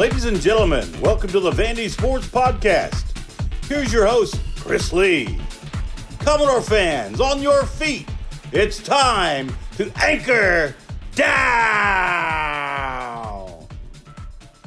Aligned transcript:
Ladies 0.00 0.24
and 0.24 0.40
gentlemen, 0.40 0.88
welcome 1.02 1.28
to 1.28 1.40
the 1.40 1.50
Vandy 1.50 1.90
Sports 1.90 2.26
Podcast. 2.26 3.04
Here's 3.66 3.92
your 3.92 4.06
host, 4.06 4.40
Chris 4.56 4.94
Lee. 4.94 5.38
Commodore 6.20 6.62
fans, 6.62 7.20
on 7.20 7.42
your 7.42 7.66
feet. 7.66 8.08
It's 8.50 8.82
time 8.82 9.54
to 9.76 9.92
anchor 10.02 10.74
down. 11.14 11.36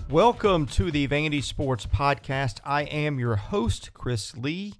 Welcome 0.08 0.68
to 0.68 0.92
the 0.92 1.08
Vandy 1.08 1.42
Sports 1.42 1.88
Podcast. 1.88 2.60
I 2.64 2.84
am 2.84 3.18
your 3.18 3.38
host, 3.38 3.92
Chris 3.96 4.38
Lee. 4.38 4.76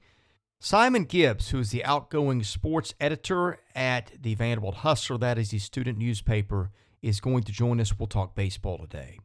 Simon 0.60 1.06
Gibbs, 1.06 1.50
who 1.50 1.58
is 1.58 1.72
the 1.72 1.84
outgoing 1.84 2.44
sports 2.44 2.94
editor 3.00 3.58
at 3.74 4.12
the 4.22 4.36
Vanderbilt 4.36 4.76
Hustler, 4.76 5.18
that 5.18 5.40
is 5.40 5.50
the 5.50 5.58
student 5.58 5.98
newspaper, 5.98 6.70
is 7.02 7.20
going 7.20 7.42
to 7.42 7.52
join 7.52 7.82
us. 7.82 7.98
We'll 7.98 8.06
talk 8.06 8.36
baseball 8.36 8.78
today. 8.78 9.18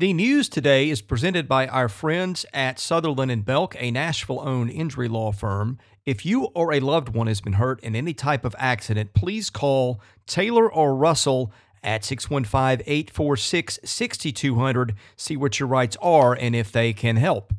The 0.00 0.12
news 0.12 0.48
today 0.48 0.90
is 0.90 1.02
presented 1.02 1.48
by 1.48 1.66
our 1.66 1.88
friends 1.88 2.46
at 2.54 2.78
Sutherland 2.78 3.32
and 3.32 3.44
Belk, 3.44 3.74
a 3.80 3.90
Nashville 3.90 4.38
owned 4.38 4.70
injury 4.70 5.08
law 5.08 5.32
firm. 5.32 5.76
If 6.06 6.24
you 6.24 6.44
or 6.54 6.72
a 6.72 6.78
loved 6.78 7.08
one 7.08 7.26
has 7.26 7.40
been 7.40 7.54
hurt 7.54 7.80
in 7.80 7.96
any 7.96 8.14
type 8.14 8.44
of 8.44 8.54
accident, 8.60 9.12
please 9.12 9.50
call 9.50 10.00
Taylor 10.24 10.72
or 10.72 10.94
Russell 10.94 11.52
at 11.82 12.04
615 12.04 12.84
846 12.86 13.80
6200. 13.82 14.94
See 15.16 15.36
what 15.36 15.58
your 15.58 15.68
rights 15.68 15.96
are 16.00 16.32
and 16.32 16.54
if 16.54 16.70
they 16.70 16.92
can 16.92 17.16
help. 17.16 17.52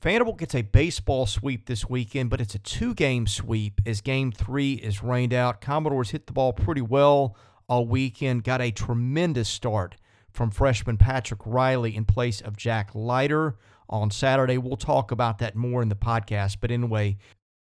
Vanderbilt 0.00 0.38
gets 0.38 0.54
a 0.54 0.62
baseball 0.62 1.26
sweep 1.26 1.66
this 1.66 1.90
weekend, 1.90 2.30
but 2.30 2.40
it's 2.40 2.54
a 2.54 2.58
two 2.58 2.94
game 2.94 3.26
sweep 3.26 3.82
as 3.84 4.00
game 4.00 4.32
three 4.32 4.72
is 4.76 5.02
rained 5.02 5.34
out. 5.34 5.60
Commodores 5.60 6.08
hit 6.08 6.26
the 6.26 6.32
ball 6.32 6.54
pretty 6.54 6.80
well 6.80 7.36
all 7.68 7.86
weekend, 7.86 8.44
got 8.44 8.62
a 8.62 8.70
tremendous 8.70 9.50
start 9.50 9.96
from 10.32 10.50
freshman 10.50 10.96
Patrick 10.96 11.40
Reilly 11.44 11.94
in 11.94 12.04
place 12.04 12.40
of 12.40 12.56
Jack 12.56 12.90
Leiter 12.94 13.56
on 13.88 14.10
Saturday. 14.10 14.58
We'll 14.58 14.76
talk 14.76 15.10
about 15.10 15.38
that 15.38 15.54
more 15.54 15.82
in 15.82 15.88
the 15.88 15.94
podcast. 15.94 16.56
But 16.60 16.70
anyway, 16.70 17.18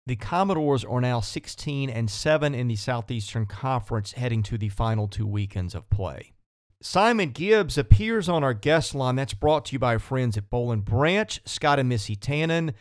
the 0.07 0.17
Commodores 0.17 0.85
are 0.85 1.01
now 1.01 1.21
16 1.21 1.91
and 1.91 2.11
7 2.11 2.55
in 2.55 2.69
the 2.69 2.77
Southeastern 2.77 3.47
Conference 3.47 4.13
heading 4.13 4.43
to 4.45 4.59
the 4.59 4.69
final 4.69 5.09
two 5.09 5.27
weekends 5.27 5.75
of 5.75 5.89
play. 5.91 6.33
Simon 6.83 7.31
Gibbs 7.31 7.79
appears 7.79 8.29
on 8.29 8.45
our 8.45 8.55
guest 8.55 8.95
line. 8.95 9.17
That's 9.17 9.35
brought 9.35 9.65
to 9.67 9.73
you 9.73 9.79
by 9.79 9.95
our 9.95 9.99
friends 9.99 10.37
at 10.37 10.51
Boll 10.51 10.73
and 10.73 10.85
Branch, 10.85 11.41
Scott 11.45 11.79
and 11.79 11.89
Missy 11.89 12.15
Tannen. 12.15 12.75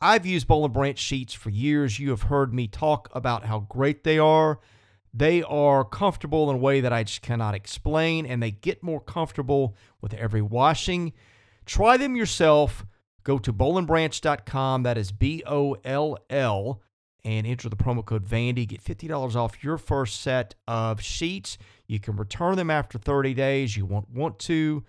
I've 0.00 0.26
used 0.26 0.48
Boll 0.48 0.64
and 0.64 0.74
Branch 0.74 0.98
sheets 0.98 1.34
for 1.34 1.50
years. 1.50 2.00
You 2.00 2.10
have 2.10 2.22
heard 2.22 2.52
me 2.52 2.66
talk 2.66 3.08
about 3.12 3.44
how 3.44 3.60
great 3.60 4.02
they 4.02 4.18
are. 4.18 4.58
They 5.14 5.42
are 5.42 5.84
comfortable 5.84 6.48
in 6.48 6.56
a 6.56 6.58
way 6.58 6.80
that 6.80 6.92
I 6.92 7.04
just 7.04 7.20
cannot 7.20 7.54
explain, 7.54 8.24
and 8.24 8.42
they 8.42 8.50
get 8.50 8.82
more 8.82 9.00
comfortable 9.00 9.76
with 10.00 10.14
every 10.14 10.40
washing. 10.40 11.12
Try 11.66 11.96
them 11.96 12.16
yourself. 12.16 12.86
Go 13.22 13.38
to 13.38 13.52
bollandbranch.com. 13.52 14.82
That 14.82 14.98
is 14.98 15.12
B 15.12 15.42
O 15.46 15.76
L 15.84 16.16
L, 16.30 16.80
and 17.24 17.46
enter 17.46 17.68
the 17.68 17.76
promo 17.76 18.04
code 18.04 18.26
Vandy. 18.26 18.66
Get 18.66 18.82
$50 18.82 19.36
off 19.36 19.62
your 19.62 19.76
first 19.76 20.22
set 20.22 20.54
of 20.66 21.02
sheets. 21.02 21.58
You 21.86 22.00
can 22.00 22.16
return 22.16 22.56
them 22.56 22.70
after 22.70 22.98
30 22.98 23.34
days. 23.34 23.76
You 23.76 23.84
won't 23.84 24.10
want 24.10 24.38
to. 24.40 24.82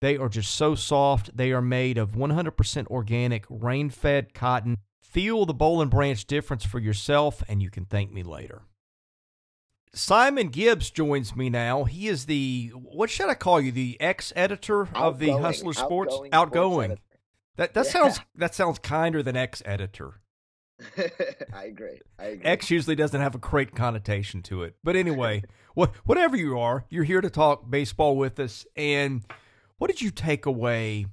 They 0.00 0.16
are 0.16 0.28
just 0.28 0.54
so 0.54 0.74
soft. 0.74 1.36
They 1.36 1.52
are 1.52 1.62
made 1.62 1.98
of 1.98 2.12
100% 2.12 2.86
organic, 2.88 3.44
rain 3.48 3.90
fed 3.90 4.34
cotton. 4.34 4.76
Feel 5.02 5.44
the 5.44 5.54
Boll 5.54 5.84
Branch 5.86 6.24
difference 6.26 6.64
for 6.64 6.78
yourself, 6.78 7.42
and 7.48 7.62
you 7.62 7.70
can 7.70 7.84
thank 7.86 8.12
me 8.12 8.22
later. 8.22 8.62
Simon 9.92 10.48
Gibbs 10.48 10.90
joins 10.90 11.34
me 11.34 11.50
now. 11.50 11.84
He 11.84 12.06
is 12.08 12.26
the 12.26 12.70
what 12.74 13.10
should 13.10 13.28
I 13.28 13.34
call 13.34 13.60
you? 13.60 13.72
The 13.72 13.96
ex 14.00 14.32
editor 14.36 14.88
of 14.94 15.18
the 15.18 15.30
Hustler 15.32 15.72
Sports. 15.72 16.14
Outgoing. 16.14 16.30
Outgoing. 16.32 16.90
sports 16.90 17.02
that 17.56 17.74
that 17.74 17.86
Yeah. 17.86 17.90
sounds 17.90 18.20
that 18.36 18.54
sounds 18.54 18.78
kinder 18.78 19.22
than 19.22 19.36
ex 19.36 19.62
editor. 19.64 20.20
I 21.52 21.64
agree. 21.64 22.00
I 22.18 22.24
agree. 22.26 22.44
X 22.46 22.70
usually 22.70 22.96
doesn't 22.96 23.20
have 23.20 23.34
a 23.34 23.38
great 23.38 23.74
connotation 23.74 24.42
to 24.42 24.62
it. 24.62 24.76
But 24.84 24.96
anyway, 24.96 25.42
what 25.74 25.94
whatever 26.06 26.36
you 26.36 26.58
are, 26.58 26.84
you're 26.88 27.04
here 27.04 27.20
to 27.20 27.28
talk 27.30 27.68
baseball 27.68 28.16
with 28.16 28.38
us. 28.38 28.64
And 28.76 29.24
what 29.78 29.88
did 29.90 30.00
you 30.00 30.10
take 30.10 30.46
away 30.46 31.06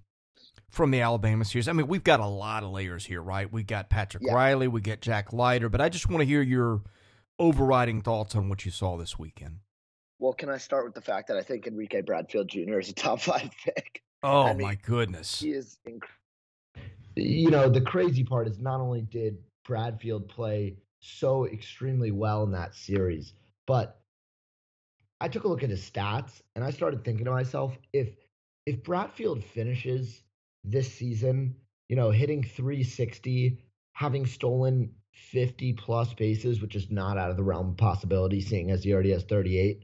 from 0.69 0.91
the 0.91 1.01
Alabama 1.01 1.43
series? 1.45 1.67
I 1.67 1.73
mean, 1.73 1.87
we've 1.87 2.03
got 2.03 2.19
a 2.19 2.25
lot 2.27 2.63
of 2.63 2.69
layers 2.69 3.05
here, 3.05 3.21
right? 3.21 3.51
We 3.51 3.63
got 3.63 3.89
Patrick 3.89 4.23
Yeah. 4.23 4.35
Reilly, 4.35 4.67
we 4.67 4.81
got 4.81 5.01
Jack 5.01 5.33
Leiter, 5.33 5.67
but 5.67 5.81
I 5.81 5.89
just 5.89 6.07
want 6.09 6.21
to 6.21 6.25
hear 6.25 6.41
your 6.43 6.81
overriding 7.39 8.01
thoughts 8.01 8.35
on 8.35 8.49
what 8.49 8.65
you 8.65 8.71
saw 8.71 8.97
this 8.97 9.17
weekend. 9.19 9.59
well, 10.19 10.33
can 10.33 10.49
I 10.49 10.57
start 10.57 10.85
with 10.85 10.95
the 10.95 11.01
fact 11.01 11.27
that 11.27 11.37
I 11.37 11.41
think 11.41 11.67
Enrique 11.67 12.01
Bradfield 12.01 12.47
Jr. 12.49 12.79
is 12.79 12.89
a 12.89 12.93
top 12.95 13.21
five 13.21 13.49
pick? 13.63 14.01
Oh 14.23 14.43
I 14.43 14.53
mean, 14.53 14.67
my 14.67 14.75
goodness. 14.75 15.39
He 15.39 15.51
is 15.51 15.77
inc- 15.87 16.01
you 17.15 17.49
know, 17.49 17.69
the 17.69 17.81
crazy 17.81 18.23
part 18.23 18.47
is 18.47 18.59
not 18.59 18.79
only 18.79 19.01
did 19.01 19.37
Bradfield 19.65 20.27
play 20.29 20.77
so 20.99 21.45
extremely 21.45 22.11
well 22.11 22.43
in 22.43 22.51
that 22.51 22.75
series, 22.75 23.33
but 23.65 23.99
I 25.19 25.27
took 25.27 25.43
a 25.43 25.47
look 25.47 25.63
at 25.63 25.69
his 25.69 25.87
stats 25.87 26.41
and 26.55 26.63
I 26.63 26.71
started 26.71 27.03
thinking 27.03 27.25
to 27.25 27.31
myself, 27.31 27.77
if 27.93 28.09
if 28.65 28.83
Bradfield 28.83 29.43
finishes 29.43 30.21
this 30.63 30.91
season, 30.93 31.55
you 31.89 31.95
know, 31.95 32.11
hitting 32.11 32.43
360, 32.43 33.63
having 33.93 34.25
stolen 34.25 34.91
50 35.31 35.73
plus 35.73 36.13
bases, 36.13 36.61
which 36.61 36.75
is 36.75 36.89
not 36.89 37.17
out 37.17 37.29
of 37.31 37.38
the 37.38 37.44
realm 37.44 37.69
of 37.69 37.78
possibility, 37.78 38.41
seeing 38.41 38.72
as 38.72 38.83
he 38.83 38.94
already 38.94 39.11
has 39.11 39.23
38. 39.23 39.83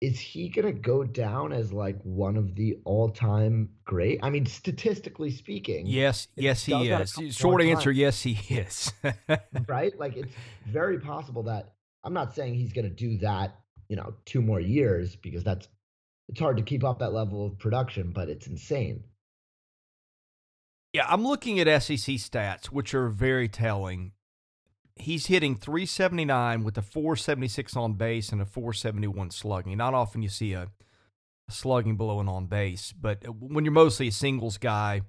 Is 0.00 0.18
he 0.18 0.48
going 0.48 0.66
to 0.66 0.72
go 0.72 1.04
down 1.04 1.52
as 1.52 1.72
like 1.72 2.00
one 2.02 2.36
of 2.36 2.56
the 2.56 2.78
all 2.84 3.08
time 3.10 3.68
great? 3.84 4.18
I 4.22 4.30
mean, 4.30 4.46
statistically 4.46 5.30
speaking, 5.30 5.86
Yes, 5.86 6.26
yes, 6.34 6.64
he 6.64 6.72
does 6.72 6.88
that 7.14 7.22
a 7.22 7.26
is. 7.26 7.36
Short 7.36 7.62
answer, 7.62 7.90
times. 7.90 7.98
yes, 7.98 8.22
he 8.22 8.32
is. 8.56 8.92
right? 9.68 9.96
Like 9.98 10.16
it's 10.16 10.34
very 10.66 10.98
possible 10.98 11.44
that 11.44 11.74
I'm 12.02 12.12
not 12.14 12.34
saying 12.34 12.54
he's 12.54 12.72
going 12.72 12.88
to 12.88 12.94
do 12.94 13.18
that, 13.18 13.60
you 13.88 13.94
know, 13.94 14.14
two 14.24 14.42
more 14.42 14.60
years 14.60 15.14
because 15.14 15.44
that's 15.44 15.68
it's 16.28 16.40
hard 16.40 16.56
to 16.56 16.62
keep 16.64 16.82
up 16.82 16.98
that 16.98 17.12
level 17.12 17.46
of 17.46 17.58
production, 17.58 18.10
but 18.12 18.28
it's 18.28 18.48
insane. 18.48 19.04
Yeah, 20.92 21.06
I'm 21.08 21.24
looking 21.26 21.58
at 21.58 21.82
SEC 21.82 21.96
stats, 22.16 22.66
which 22.66 22.94
are 22.94 23.08
very 23.08 23.48
telling. 23.48 24.12
He's 24.96 25.26
hitting 25.26 25.56
379 25.56 26.64
with 26.64 26.76
a 26.76 26.82
476 26.82 27.76
on 27.76 27.94
base 27.94 28.30
and 28.30 28.42
a 28.42 28.44
471 28.46 29.30
slugging. 29.30 29.76
Not 29.78 29.94
often 29.94 30.22
you 30.22 30.28
see 30.28 30.52
a, 30.52 30.68
a 31.48 31.52
slugging 31.52 31.96
below 31.96 32.20
an 32.20 32.28
on 32.28 32.46
base, 32.46 32.92
but 32.92 33.24
when 33.40 33.64
you're 33.64 33.72
mostly 33.72 34.08
a 34.08 34.12
singles 34.12 34.58
guy 34.58 35.00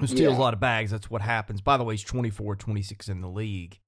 who 0.00 0.06
steals 0.08 0.32
Yeah. 0.32 0.38
a 0.38 0.40
lot 0.40 0.54
of 0.54 0.60
bags, 0.60 0.90
that's 0.90 1.08
what 1.08 1.22
happens. 1.22 1.60
By 1.60 1.76
the 1.76 1.84
way, 1.84 1.94
he's 1.94 2.02
24 2.02 2.56
26 2.56 3.08
in 3.08 3.20
the 3.20 3.28
league 3.28 3.78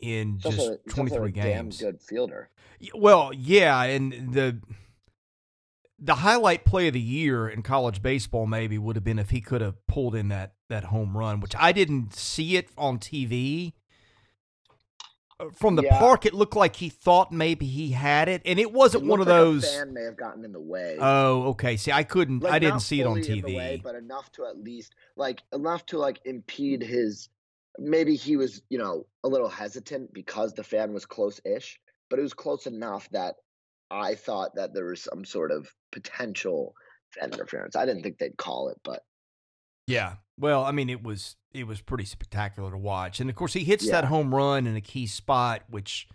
in 0.00 0.34
he's 0.36 0.42
just 0.44 0.58
also, 0.58 0.70
he's 0.86 0.92
also 0.98 1.02
23 1.18 1.28
a 1.28 1.32
games. 1.32 1.78
damn 1.78 1.90
good 1.90 2.00
fielder. 2.00 2.48
Well, 2.94 3.32
yeah, 3.34 3.82
and 3.82 4.32
the 4.32 4.58
the 6.00 6.16
highlight 6.16 6.64
play 6.64 6.88
of 6.88 6.94
the 6.94 7.00
year 7.00 7.48
in 7.48 7.62
college 7.62 8.02
baseball 8.02 8.46
maybe 8.46 8.78
would 8.78 8.96
have 8.96 9.04
been 9.04 9.18
if 9.18 9.30
he 9.30 9.40
could 9.40 9.60
have 9.60 9.86
pulled 9.86 10.14
in 10.14 10.28
that 10.28 10.54
that 10.68 10.84
home 10.84 11.16
run, 11.16 11.40
which 11.40 11.54
I 11.58 11.72
didn't 11.72 12.14
see 12.14 12.56
it 12.56 12.68
on 12.78 12.98
TV. 12.98 13.74
Uh, 15.38 15.50
From 15.50 15.76
the 15.76 15.82
Yeah. 15.82 15.98
park, 15.98 16.24
it 16.26 16.34
looked 16.34 16.56
like 16.56 16.76
he 16.76 16.88
thought 16.88 17.32
maybe 17.32 17.66
he 17.66 17.90
had 17.92 18.28
it, 18.28 18.42
and 18.44 18.58
it 18.58 18.72
wasn't 18.72 19.04
It 19.04 19.08
one 19.08 19.20
of 19.20 19.26
like 19.26 19.36
those. 19.36 19.64
fan 19.64 19.92
may 19.92 20.02
have 20.04 20.16
gotten 20.16 20.44
in 20.44 20.52
the 20.52 20.60
way. 20.60 20.96
Oh, 21.00 21.44
okay. 21.50 21.76
See, 21.76 21.92
I 21.92 22.02
couldn't. 22.02 22.42
Like, 22.42 22.52
I 22.54 22.58
didn't 22.58 22.80
see 22.80 23.00
it 23.00 23.06
on 23.06 23.16
fully 23.16 23.30
in 23.32 23.40
the 23.40 23.48
TV. 23.48 23.56
way, 23.56 23.80
but 23.82 23.94
enough 23.94 24.30
to 24.32 24.46
at 24.46 24.58
least 24.58 24.94
like 25.16 25.42
enough 25.52 25.84
to 25.86 25.98
like 25.98 26.20
impede 26.24 26.82
his. 26.82 27.28
Maybe 27.78 28.16
he 28.16 28.36
was, 28.36 28.62
you 28.68 28.78
know, 28.78 29.06
a 29.24 29.28
little 29.28 29.48
hesitant 29.48 30.12
because 30.12 30.52
the 30.52 30.64
fan 30.64 30.92
was 30.92 31.06
close-ish, 31.06 31.80
but 32.10 32.18
it 32.18 32.22
was 32.22 32.34
close 32.34 32.66
enough 32.66 33.08
that 33.10 33.36
I 33.90 34.14
thought 34.14 34.54
that 34.54 34.72
there 34.74 34.84
was 34.86 35.02
some 35.02 35.24
sort 35.24 35.50
of 35.50 35.68
potential 35.92 36.74
fan 37.10 37.32
interference. 37.32 37.74
I 37.76 37.86
didn't 37.86 38.02
think 38.02 38.18
they'd 38.18 38.36
call 38.36 38.68
it, 38.68 38.78
but 38.84 39.02
Yeah. 39.86 40.16
Well, 40.38 40.64
I 40.64 40.70
mean, 40.72 40.88
it 40.88 41.02
was 41.02 41.36
it 41.52 41.66
was 41.66 41.80
pretty 41.80 42.04
spectacular 42.04 42.70
to 42.70 42.78
watch, 42.78 43.18
and 43.20 43.28
of 43.28 43.34
course, 43.36 43.52
he 43.52 43.64
hits 43.64 43.84
Yeah. 43.84 43.92
that 43.92 44.04
home 44.04 44.34
run 44.34 44.66
in 44.66 44.76
a 44.76 44.80
key 44.80 45.06
spot, 45.06 45.62
which 45.68 46.08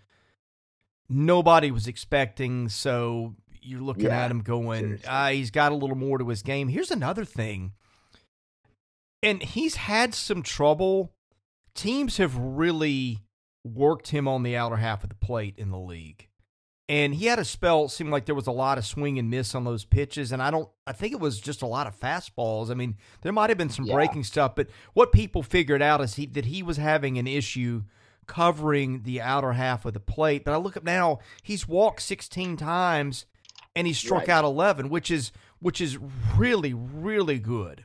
nobody 1.08 1.70
was 1.70 1.86
expecting. 1.86 2.68
So 2.68 3.36
you're 3.60 3.82
looking 3.82 4.04
Yeah, 4.04 4.24
at 4.24 4.30
him 4.30 4.40
going, 4.42 5.00
ah, 5.06 5.28
he's 5.28 5.50
got 5.50 5.72
a 5.72 5.74
little 5.74 5.96
more 5.96 6.18
to 6.18 6.28
his 6.28 6.42
game. 6.42 6.68
Here's 6.68 6.90
another 6.90 7.24
thing, 7.24 7.72
and 9.22 9.42
he's 9.42 9.76
had 9.76 10.14
some 10.14 10.42
trouble. 10.42 11.12
Teams 11.74 12.16
have 12.16 12.36
really 12.36 13.18
worked 13.64 14.08
him 14.08 14.26
on 14.26 14.42
the 14.42 14.56
outer 14.56 14.76
half 14.76 15.02
of 15.02 15.10
the 15.10 15.16
plate 15.16 15.54
in 15.58 15.70
the 15.70 15.78
league. 15.78 16.28
And 16.88 17.14
he 17.16 17.26
had 17.26 17.40
a 17.40 17.44
spell, 17.44 17.88
seemed 17.88 18.10
like 18.10 18.26
there 18.26 18.34
was 18.36 18.46
a 18.46 18.52
lot 18.52 18.78
of 18.78 18.86
swing 18.86 19.18
and 19.18 19.28
miss 19.28 19.56
on 19.56 19.64
those 19.64 19.84
pitches. 19.84 20.30
And 20.30 20.40
I 20.40 20.52
don't, 20.52 20.68
I 20.86 20.92
think 20.92 21.12
it 21.12 21.18
was 21.18 21.40
just 21.40 21.62
a 21.62 21.66
lot 21.66 21.88
of 21.88 21.98
fastballs. 21.98 22.70
I 22.70 22.74
mean, 22.74 22.96
there 23.22 23.32
might 23.32 23.50
have 23.50 23.58
been 23.58 23.70
some 23.70 23.86
Yeah. 23.86 23.94
breaking 23.94 24.22
stuff, 24.22 24.54
but 24.54 24.68
what 24.94 25.10
people 25.10 25.42
figured 25.42 25.82
out 25.82 26.00
is 26.00 26.14
he, 26.14 26.26
that 26.26 26.44
he 26.44 26.62
was 26.62 26.76
having 26.76 27.18
an 27.18 27.26
issue 27.26 27.82
covering 28.28 29.02
the 29.02 29.20
outer 29.20 29.52
half 29.54 29.84
of 29.84 29.94
the 29.94 30.00
plate. 30.00 30.44
But 30.44 30.54
I 30.54 30.58
look 30.58 30.76
up 30.76 30.84
now, 30.84 31.18
he's 31.42 31.66
walked 31.66 32.02
16 32.02 32.56
times 32.56 33.26
and 33.74 33.86
he 33.86 33.92
struck 33.92 34.20
Right. 34.22 34.28
out 34.30 34.44
11, 34.44 34.88
which 34.88 35.10
is 35.10 35.32
which 35.58 35.80
is 35.80 35.98
really, 36.36 36.72
really 36.74 37.38
good 37.38 37.84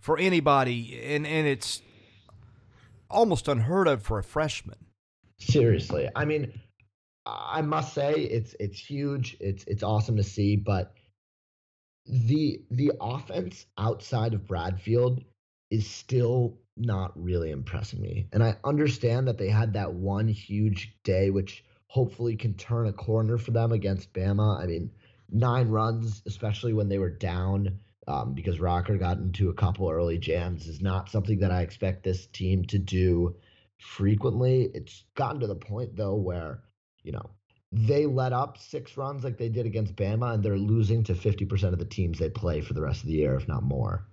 for 0.00 0.16
anybody, 0.18 0.98
and 1.02 1.26
and 1.26 1.46
it's 1.48 1.82
almost 3.10 3.48
unheard 3.48 3.88
of 3.88 4.02
for 4.02 4.18
a 4.18 4.22
freshman. 4.22 4.76
Seriously, 5.38 6.08
I 6.14 6.24
mean, 6.24 6.52
I 7.28 7.62
must 7.62 7.94
say 7.94 8.12
it's 8.14 8.54
it's 8.58 8.78
huge. 8.78 9.36
It's 9.40 9.64
it's 9.64 9.82
awesome 9.82 10.16
to 10.16 10.22
see, 10.22 10.56
but 10.56 10.94
the 12.06 12.62
the 12.70 12.92
offense 13.00 13.66
outside 13.76 14.34
of 14.34 14.46
Bradfield 14.46 15.22
is 15.70 15.86
still 15.86 16.58
not 16.76 17.12
really 17.22 17.50
impressing 17.50 18.00
me. 18.00 18.28
And 18.32 18.42
I 18.42 18.56
understand 18.64 19.28
that 19.28 19.36
they 19.36 19.48
had 19.48 19.74
that 19.74 19.92
one 19.92 20.28
huge 20.28 20.94
day, 21.02 21.30
which 21.30 21.64
hopefully 21.88 22.36
can 22.36 22.54
turn 22.54 22.86
a 22.86 22.92
corner 22.92 23.36
for 23.36 23.50
them 23.50 23.72
against 23.72 24.12
Bama. 24.12 24.62
I 24.62 24.66
mean, 24.66 24.90
nine 25.30 25.68
runs, 25.68 26.22
especially 26.26 26.72
when 26.72 26.88
they 26.88 26.98
were 26.98 27.10
down, 27.10 27.78
um, 28.06 28.34
because 28.34 28.60
Rocker 28.60 28.96
got 28.96 29.18
into 29.18 29.50
a 29.50 29.54
couple 29.54 29.90
early 29.90 30.18
jams, 30.18 30.66
is 30.66 30.80
not 30.80 31.10
something 31.10 31.40
that 31.40 31.50
I 31.50 31.62
expect 31.62 32.04
this 32.04 32.26
team 32.26 32.64
to 32.66 32.78
do 32.78 33.36
frequently. 33.78 34.70
It's 34.72 35.04
gotten 35.14 35.40
to 35.40 35.46
the 35.46 35.54
point 35.56 35.96
though 35.96 36.14
where, 36.14 36.62
you 37.02 37.12
know, 37.12 37.30
they 37.72 38.06
let 38.06 38.32
up 38.32 38.56
six 38.58 38.96
runs 38.96 39.24
like 39.24 39.36
they 39.36 39.48
did 39.48 39.66
against 39.66 39.94
Bama, 39.96 40.34
and 40.34 40.42
they're 40.42 40.56
losing 40.56 41.02
to 41.04 41.14
50% 41.14 41.72
of 41.72 41.78
the 41.78 41.84
teams 41.84 42.18
they 42.18 42.30
play 42.30 42.60
for 42.60 42.72
the 42.74 42.80
rest 42.82 43.00
of 43.02 43.06
the 43.08 43.12
year, 43.14 43.34
if 43.34 43.46
not 43.48 43.62
more. 43.62 44.06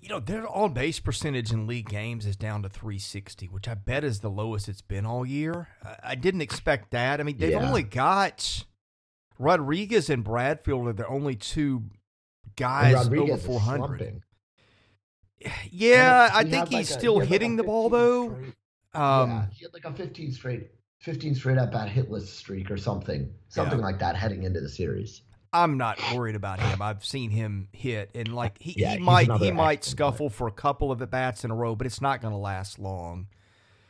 You 0.00 0.10
know, 0.10 0.20
their 0.20 0.46
on 0.46 0.74
base 0.74 1.00
percentage 1.00 1.50
in 1.50 1.66
league 1.66 1.88
games 1.88 2.26
is 2.26 2.36
down 2.36 2.62
to 2.62 2.68
360, 2.68 3.46
which 3.48 3.66
I 3.66 3.74
bet 3.74 4.04
is 4.04 4.20
the 4.20 4.28
lowest 4.28 4.68
it's 4.68 4.82
been 4.82 5.06
all 5.06 5.24
year. 5.24 5.68
I 6.02 6.14
didn't 6.14 6.42
expect 6.42 6.90
that. 6.90 7.20
I 7.20 7.22
mean, 7.22 7.38
they've 7.38 7.52
Yeah. 7.52 7.66
only 7.66 7.82
got 7.82 8.66
Rodriguez 9.38 10.10
and 10.10 10.22
Bradfield 10.22 10.86
are 10.88 10.92
the 10.92 11.08
only 11.08 11.36
two 11.36 11.84
guys 12.54 13.06
over 13.08 13.32
is 13.32 13.46
400. 13.46 13.78
slumping. 13.98 14.22
Yeah, 15.70 16.28
I 16.32 16.38
had 16.38 16.50
think 16.50 16.62
like 16.64 16.68
he's 16.70 16.90
a- 16.90 16.92
still 16.98 17.14
he 17.14 17.18
had 17.20 17.22
like 17.24 17.28
hitting 17.30 17.56
the 17.56 17.64
ball 17.64 17.88
though. 17.88 18.26
Um, 18.94 19.30
yeah, 19.30 19.46
he 19.52 19.64
had 19.64 19.72
like 19.74 19.84
a 19.86 19.92
15 19.92 20.32
straight, 20.32 20.68
15 21.04 21.34
straight 21.34 21.58
at 21.58 21.70
bat 21.70 21.88
hitless 21.88 22.26
streak 22.26 22.70
or 22.70 22.76
something, 22.78 23.30
something 23.48 23.78
like 23.80 23.98
that 23.98 24.16
heading 24.16 24.42
into 24.44 24.60
the 24.60 24.68
series. 24.68 25.22
I'm 25.52 25.76
not 25.76 26.00
worried 26.14 26.34
about 26.34 26.58
him. 26.60 26.82
I've 26.82 27.04
seen 27.04 27.30
him 27.30 27.68
hit, 27.72 28.10
and 28.14 28.34
like 28.34 28.56
he, 28.58 28.74
Yeah, 28.76 28.94
he 28.94 28.98
might 28.98 29.26
he 29.26 29.28
might 29.28 29.34
excellent 29.34 29.56
player. 29.56 29.80
scuffle 29.82 30.30
for 30.30 30.48
a 30.48 30.52
couple 30.52 30.90
of 30.90 31.00
at 31.02 31.10
bats 31.10 31.44
in 31.44 31.50
a 31.50 31.54
row, 31.54 31.76
but 31.76 31.86
it's 31.86 32.00
not 32.00 32.20
going 32.20 32.32
to 32.32 32.38
last 32.38 32.78
long. 32.78 33.28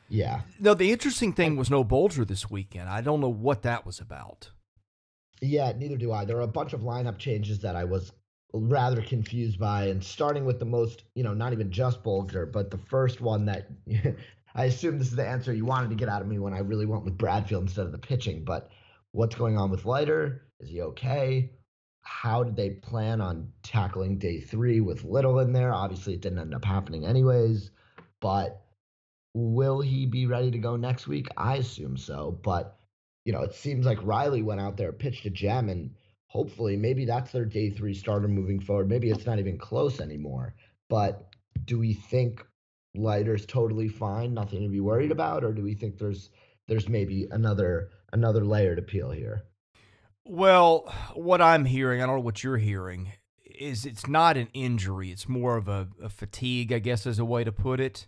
Yeah, 0.09 0.41
No, 0.61 0.75
the 0.75 0.93
interesting 0.93 1.33
thing 1.33 1.57
was 1.57 1.71
no 1.71 1.83
Bolger 1.85 2.27
this 2.27 2.51
weekend. 2.51 2.91
I 2.91 3.01
don't 3.01 3.21
know 3.21 3.31
what 3.31 3.63
that 3.63 3.87
was 3.87 4.01
about. 4.01 4.51
yeah. 5.41 5.73
Neither 5.75 5.97
do 5.97 6.13
I. 6.13 6.25
There 6.25 6.37
are 6.37 6.43
a 6.43 6.47
bunch 6.47 6.73
of 6.75 6.81
lineup 6.83 7.17
changes 7.19 7.61
that 7.61 7.75
I 7.77 7.85
was 7.85 8.13
rather 8.53 9.01
confused 9.01 9.59
by, 9.59 9.87
and 9.87 10.05
starting 10.05 10.45
with 10.45 10.59
the 10.59 10.67
most, 10.67 11.05
you 11.15 11.23
know, 11.25 11.33
not 11.35 11.53
even 11.53 11.71
just 11.71 12.03
Bolger, 12.03 12.51
but 12.51 12.71
the 12.71 12.79
first 12.79 13.21
one 13.21 13.47
that 13.47 13.69
I 14.55 14.67
assume 14.67 14.99
this 14.99 15.09
is 15.09 15.17
the 15.17 15.27
answer 15.27 15.53
you 15.53 15.65
wanted 15.65 15.91
to 15.91 15.97
get 15.97 16.09
out 16.09 16.23
of 16.23 16.29
me 16.29 16.39
when 16.39 16.55
I 16.55 16.59
really 16.59 16.87
went 16.87 17.05
with 17.05 17.19
Bradfield 17.19 17.65
instead 17.65 17.87
of 17.87 17.93
the 17.93 17.99
pitching. 17.99 18.45
But 18.45 18.71
what's 19.13 19.35
going 19.35 19.59
on 19.59 19.71
with 19.71 19.85
Leiter? 19.85 20.43
Is 20.61 20.69
he 20.69 20.81
okay? 20.83 21.51
How 22.03 22.45
did 22.45 22.55
they 22.55 22.71
plan 22.71 23.21
on 23.21 23.53
tackling 23.63 24.19
day 24.19 24.41
three 24.41 24.81
with 24.81 25.05
Little 25.05 25.41
in 25.41 25.53
there? 25.53 25.73
Obviously, 25.73 26.15
it 26.15 26.21
didn't 26.21 26.39
end 26.39 26.55
up 26.55 26.65
happening 26.65 27.05
anyways. 27.05 27.71
But 28.21 28.63
will 29.35 29.81
he 29.81 30.07
be 30.07 30.27
ready 30.27 30.51
to 30.51 30.59
go 30.59 30.77
next 30.77 31.09
week? 31.09 31.27
I 31.37 31.57
assume 31.57 31.97
so. 31.97 32.39
But 32.43 32.79
you 33.25 33.33
know, 33.33 33.43
it 33.43 33.55
seems 33.55 33.87
like 33.87 34.05
Reilly 34.05 34.43
went 34.43 34.61
out 34.61 34.77
there, 34.77 34.93
pitched 34.93 35.25
a 35.27 35.31
gem, 35.31 35.69
and 35.69 35.91
hopefully, 36.29 36.77
maybe 36.77 37.07
that's 37.07 37.33
their 37.33 37.47
day 37.47 37.71
three 37.71 37.95
starter 37.95 38.29
moving 38.29 38.61
forward. 38.61 38.89
Maybe 38.89 39.11
it's 39.11 39.27
not 39.27 39.39
even 39.39 39.59
close 39.59 40.01
anymore. 40.01 40.55
But 40.89 41.35
do 41.65 41.79
we 41.79 41.95
think 41.95 42.45
Leiter's 42.95 43.47
totally 43.47 43.89
fine, 43.89 44.35
nothing 44.35 44.63
to 44.63 44.69
be 44.69 44.81
worried 44.81 45.05
mm-hmm. 45.05 45.13
about, 45.13 45.45
or 45.45 45.53
do 45.53 45.63
we 45.63 45.75
think 45.75 45.99
there's 45.99 46.31
there's 46.67 46.89
maybe 46.89 47.29
another 47.31 47.91
another 48.13 48.45
layer 48.45 48.77
to 48.77 48.83
peel 48.83 49.11
here? 49.11 49.45
Well, 50.25 50.93
what 51.15 51.43
I'm 51.43 51.65
hearing, 51.65 52.01
I 52.01 52.07
don't 52.07 52.17
know 52.17 52.23
what 52.23 52.43
you're 52.43 52.57
hearing, 52.57 53.13
is 53.45 53.85
it's 53.85 54.09
not 54.09 54.37
an 54.37 54.49
injury. 54.55 55.11
It's 55.11 55.29
more 55.29 55.57
of 55.57 55.69
a, 55.69 55.89
a 56.03 56.09
fatigue, 56.09 56.73
I 56.73 56.79
guess, 56.79 57.05
is 57.05 57.19
a 57.19 57.25
way 57.25 57.45
to 57.45 57.53
put 57.53 57.79
it. 57.79 58.07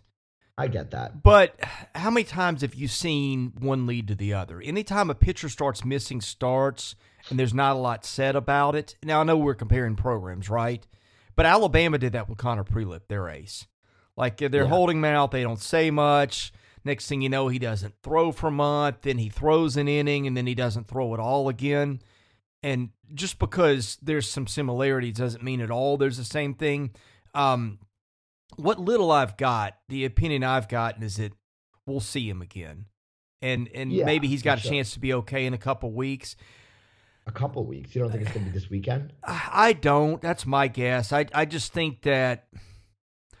I 0.57 0.67
get 0.67 0.89
that. 0.91 1.21
But 1.21 1.55
how 1.93 2.09
many 2.09 2.23
times 2.23 2.61
have 2.61 2.73
you 2.73 2.87
seen 2.87 3.53
one 3.59 3.85
lead 3.85 4.07
to 4.07 4.15
the 4.15 4.33
other? 4.33 4.59
Anytime 4.59 5.11
a 5.11 5.15
pitcher 5.15 5.49
starts 5.49 5.85
missing 5.85 6.19
starts 6.19 6.95
and 7.29 7.37
there's 7.37 7.53
not 7.53 7.75
a 7.75 7.79
lot 7.79 8.03
said 8.03 8.35
about 8.35 8.75
it. 8.75 8.95
Now 9.03 9.21
I 9.21 9.23
know 9.23 9.37
we're 9.37 9.53
comparing 9.53 9.95
programs, 9.95 10.49
right? 10.49 10.85
But 11.35 11.45
Alabama 11.45 11.99
did 11.99 12.13
that 12.13 12.27
with 12.27 12.39
Connor 12.39 12.63
Prielipp, 12.63 13.07
their 13.07 13.29
ace. 13.29 13.67
Like 14.17 14.37
they're 14.37 14.51
Yeah. 14.63 14.65
holding 14.65 14.99
mouth, 14.99 15.31
they 15.31 15.43
don't 15.43 15.59
say 15.61 15.89
much. 15.91 16.51
Next 16.83 17.07
thing 17.07 17.21
you 17.21 17.29
know, 17.29 17.47
he 17.49 17.59
doesn't 17.59 17.93
throw 18.01 18.31
for 18.31 18.47
a 18.47 18.51
month, 18.51 19.01
then 19.03 19.17
he 19.17 19.29
throws 19.29 19.77
an 19.77 19.87
inning, 19.87 20.25
and 20.25 20.35
then 20.35 20.47
he 20.47 20.55
doesn't 20.55 20.87
throw 20.87 21.13
at 21.13 21.19
all 21.19 21.49
again. 21.49 22.01
And 22.63 22.89
just 23.13 23.39
because 23.39 23.97
there's 24.01 24.29
some 24.29 24.47
similarities 24.47 25.17
doesn't 25.17 25.43
mean 25.43 25.61
at 25.61 25.69
all 25.71 25.97
there's 25.97 26.17
the 26.17 26.23
same 26.25 26.53
thing. 26.55 26.91
Um, 27.35 27.79
what 28.55 28.79
little 28.79 29.11
I've 29.11 29.37
got, 29.37 29.75
the 29.89 30.05
opinion 30.05 30.43
I've 30.43 30.67
gotten 30.67 31.03
is 31.03 31.17
that 31.17 31.33
we'll 31.85 31.99
see 31.99 32.27
him 32.29 32.41
again, 32.41 32.85
and 33.41 33.69
and 33.75 33.91
Yeah, 33.91 34.05
maybe 34.05 34.27
he's 34.27 34.41
got 34.41 34.57
a 34.57 34.61
sure. 34.61 34.71
chance 34.71 34.91
to 34.93 34.99
be 34.99 35.13
okay 35.13 35.45
in 35.45 35.53
a 35.53 35.57
couple 35.59 35.91
weeks. 35.91 36.35
A 37.27 37.31
couple 37.31 37.65
weeks. 37.65 37.93
You 37.93 38.01
don't 38.01 38.11
think 38.11 38.23
it's 38.23 38.31
gonna 38.31 38.45
be 38.45 38.51
this 38.51 38.69
weekend? 38.69 39.13
I 39.23 39.49
I 39.51 39.73
don't. 39.73 40.21
That's 40.21 40.45
my 40.45 40.67
guess. 40.69 41.11
I 41.13 41.25
I 41.33 41.45
just 41.45 41.73
think 41.73 42.01
that 42.03 42.47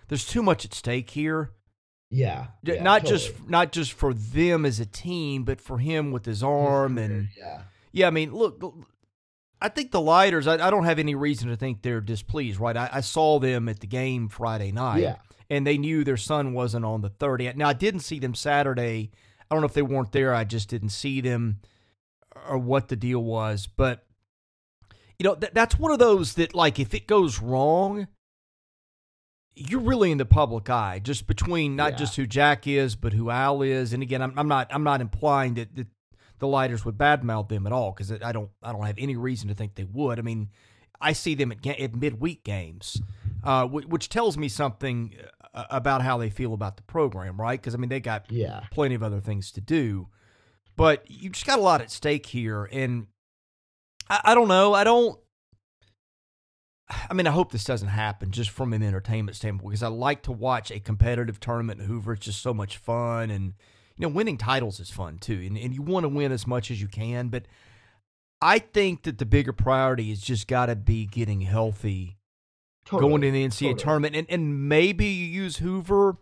there's 0.07 0.25
too 0.25 0.41
much 0.43 0.65
at 0.65 0.73
stake 0.73 1.09
here. 1.11 1.51
Yeah. 2.09 2.47
Yeah, 2.63 2.81
not 2.83 3.01
totally. 3.01 3.19
just 3.19 3.49
not 3.49 3.71
just 3.71 3.93
for 3.93 4.13
them 4.13 4.65
as 4.65 4.79
a 4.79 4.85
team, 4.85 5.43
but 5.43 5.59
for 5.59 5.77
him 5.77 6.11
with 6.11 6.25
his 6.25 6.41
arm 6.41 6.97
and 6.97 7.29
yeah. 7.37 7.61
yeah. 7.91 8.07
I 8.07 8.11
mean, 8.11 8.33
look, 8.33 8.61
look, 8.63 8.75
I 9.61 9.69
think 9.69 9.91
the 9.91 9.99
Leiters. 10.01 10.47
I, 10.47 10.53
I 10.65 10.69
don't 10.69 10.85
have 10.85 10.99
any 10.99 11.15
reason 11.15 11.49
to 11.49 11.55
think 11.57 11.81
they're 11.81 11.99
displeased, 12.01 12.59
right? 12.59 12.77
I, 12.77 12.89
I 12.93 13.01
saw 13.01 13.39
them 13.39 13.67
at 13.67 13.79
the 13.81 13.87
game 13.87 14.29
Friday 14.29 14.71
night, 14.71 14.99
Yeah. 15.01 15.15
and 15.49 15.67
they 15.67 15.77
knew 15.77 16.03
their 16.03 16.15
son 16.17 16.53
wasn't 16.53 16.85
on 16.85 17.01
the 17.01 17.09
30th. 17.09 17.55
Now 17.55 17.67
I 17.69 17.73
didn't 17.73 18.01
see 18.01 18.19
them 18.19 18.35
Saturday. 18.35 19.11
I 19.49 19.55
don't 19.55 19.61
know 19.61 19.67
if 19.67 19.73
they 19.73 19.81
weren't 19.81 20.11
there. 20.13 20.33
I 20.33 20.43
just 20.45 20.69
didn't 20.69 20.89
see 20.89 21.19
them 21.21 21.59
or 22.47 22.57
what 22.57 22.87
the 22.87 22.95
deal 22.95 23.23
was, 23.23 23.67
but 23.67 24.05
you 25.19 25.23
know 25.23 25.35
th- 25.35 25.53
that's 25.53 25.77
one 25.79 25.91
of 25.91 25.99
those 25.99 26.35
that 26.35 26.53
like 26.53 26.79
if 26.79 26.93
it 26.93 27.07
goes 27.07 27.39
wrong, 27.41 28.07
you're 29.59 29.81
really 29.81 30.11
in 30.11 30.17
the 30.19 30.25
public 30.25 30.69
eye, 30.69 30.99
just 31.03 31.25
between 31.27 31.75
not 31.75 31.93
Yeah. 31.93 31.97
just 31.97 32.15
who 32.15 32.25
Jack 32.27 32.67
is, 32.67 32.95
but 32.95 33.13
who 33.13 33.29
Al 33.29 33.61
is. 33.61 33.91
And 33.93 34.03
again, 34.03 34.21
I'm, 34.21 34.33
I'm 34.37 34.47
not 34.47 34.67
I'm 34.71 34.83
not 34.83 35.01
implying 35.01 35.55
that, 35.55 35.75
that 35.75 35.87
the 36.39 36.47
Leiters 36.47 36.85
would 36.85 36.97
badmouth 36.97 37.49
them 37.49 37.65
at 37.65 37.73
all 37.73 37.91
because 37.91 38.11
I 38.11 38.31
don't 38.31 38.51
I 38.61 38.71
don't 38.71 38.85
have 38.85 38.97
any 38.99 39.15
reason 39.15 39.47
to 39.47 39.55
think 39.55 39.75
they 39.75 39.83
would. 39.85 40.19
I 40.19 40.21
mean, 40.21 40.49
I 41.01 41.13
see 41.13 41.33
them 41.35 41.51
at, 41.51 41.65
at 41.65 41.95
midweek 41.95 42.43
games, 42.43 43.01
uh, 43.43 43.65
which, 43.65 43.85
which 43.87 44.09
tells 44.09 44.37
me 44.37 44.47
something 44.47 45.15
uh, 45.53 45.63
about 45.71 46.01
how 46.03 46.17
they 46.17 46.29
feel 46.29 46.53
about 46.53 46.77
the 46.77 46.83
program, 46.83 47.39
right? 47.41 47.59
Because 47.59 47.73
I 47.73 47.77
mean, 47.77 47.89
they 47.89 47.99
got 47.99 48.31
Yeah. 48.31 48.61
plenty 48.71 48.93
of 48.95 49.01
other 49.01 49.19
things 49.21 49.51
to 49.53 49.61
do, 49.61 50.07
but 50.75 51.09
you 51.09 51.29
just 51.31 51.45
got 51.47 51.57
a 51.57 51.61
lot 51.63 51.81
at 51.81 51.89
stake 51.89 52.27
here, 52.27 52.69
and 52.71 53.07
I, 54.09 54.21
I 54.25 54.35
don't 54.35 54.47
know. 54.47 54.73
I 54.75 54.83
don't. 54.83 55.19
I 56.89 57.13
mean, 57.13 57.27
I 57.27 57.31
hope 57.31 57.51
this 57.51 57.65
doesn't 57.65 57.89
happen 57.89 58.31
just 58.31 58.49
from 58.49 58.73
an 58.73 58.81
entertainment 58.81 59.35
standpoint 59.35 59.71
because 59.71 59.83
I 59.83 59.89
like 59.89 60.23
to 60.23 60.31
watch 60.31 60.71
a 60.71 60.79
competitive 60.79 61.39
tournament 61.39 61.81
in 61.81 61.87
Hoover. 61.87 62.13
It's 62.13 62.25
just 62.25 62.41
so 62.41 62.53
much 62.53 62.77
fun, 62.77 63.29
and 63.29 63.53
you 63.97 64.07
know, 64.07 64.13
winning 64.13 64.37
titles 64.37 64.79
is 64.79 64.89
fun 64.89 65.17
too, 65.17 65.41
and, 65.45 65.57
and 65.57 65.73
you 65.73 65.81
want 65.81 66.05
to 66.05 66.09
win 66.09 66.31
as 66.31 66.47
much 66.47 66.71
as 66.71 66.81
you 66.81 66.87
can. 66.87 67.27
But 67.27 67.45
I 68.41 68.59
think 68.59 69.03
that 69.03 69.17
the 69.17 69.25
bigger 69.25 69.51
priority 69.53 70.09
has 70.09 70.21
just 70.21 70.47
got 70.47 70.67
to 70.67 70.75
be 70.75 71.05
getting 71.05 71.41
healthy 71.41 72.17
Totally. 72.85 73.09
going 73.09 73.21
to 73.21 73.31
the 73.31 73.45
NCAA 73.45 73.59
Totally. 73.59 73.83
tournament, 73.83 74.15
and, 74.15 74.27
and 74.29 74.69
maybe 74.69 75.07
you 75.07 75.25
use 75.25 75.57
Hoover 75.57 76.17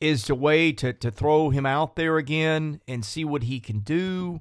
is 0.00 0.26
the 0.26 0.34
way 0.34 0.70
to 0.72 0.92
to 0.92 1.10
throw 1.10 1.50
him 1.50 1.66
out 1.66 1.96
there 1.96 2.16
again 2.16 2.80
and 2.86 3.04
see 3.04 3.24
what 3.24 3.44
he 3.44 3.58
can 3.58 3.80
do. 3.80 4.40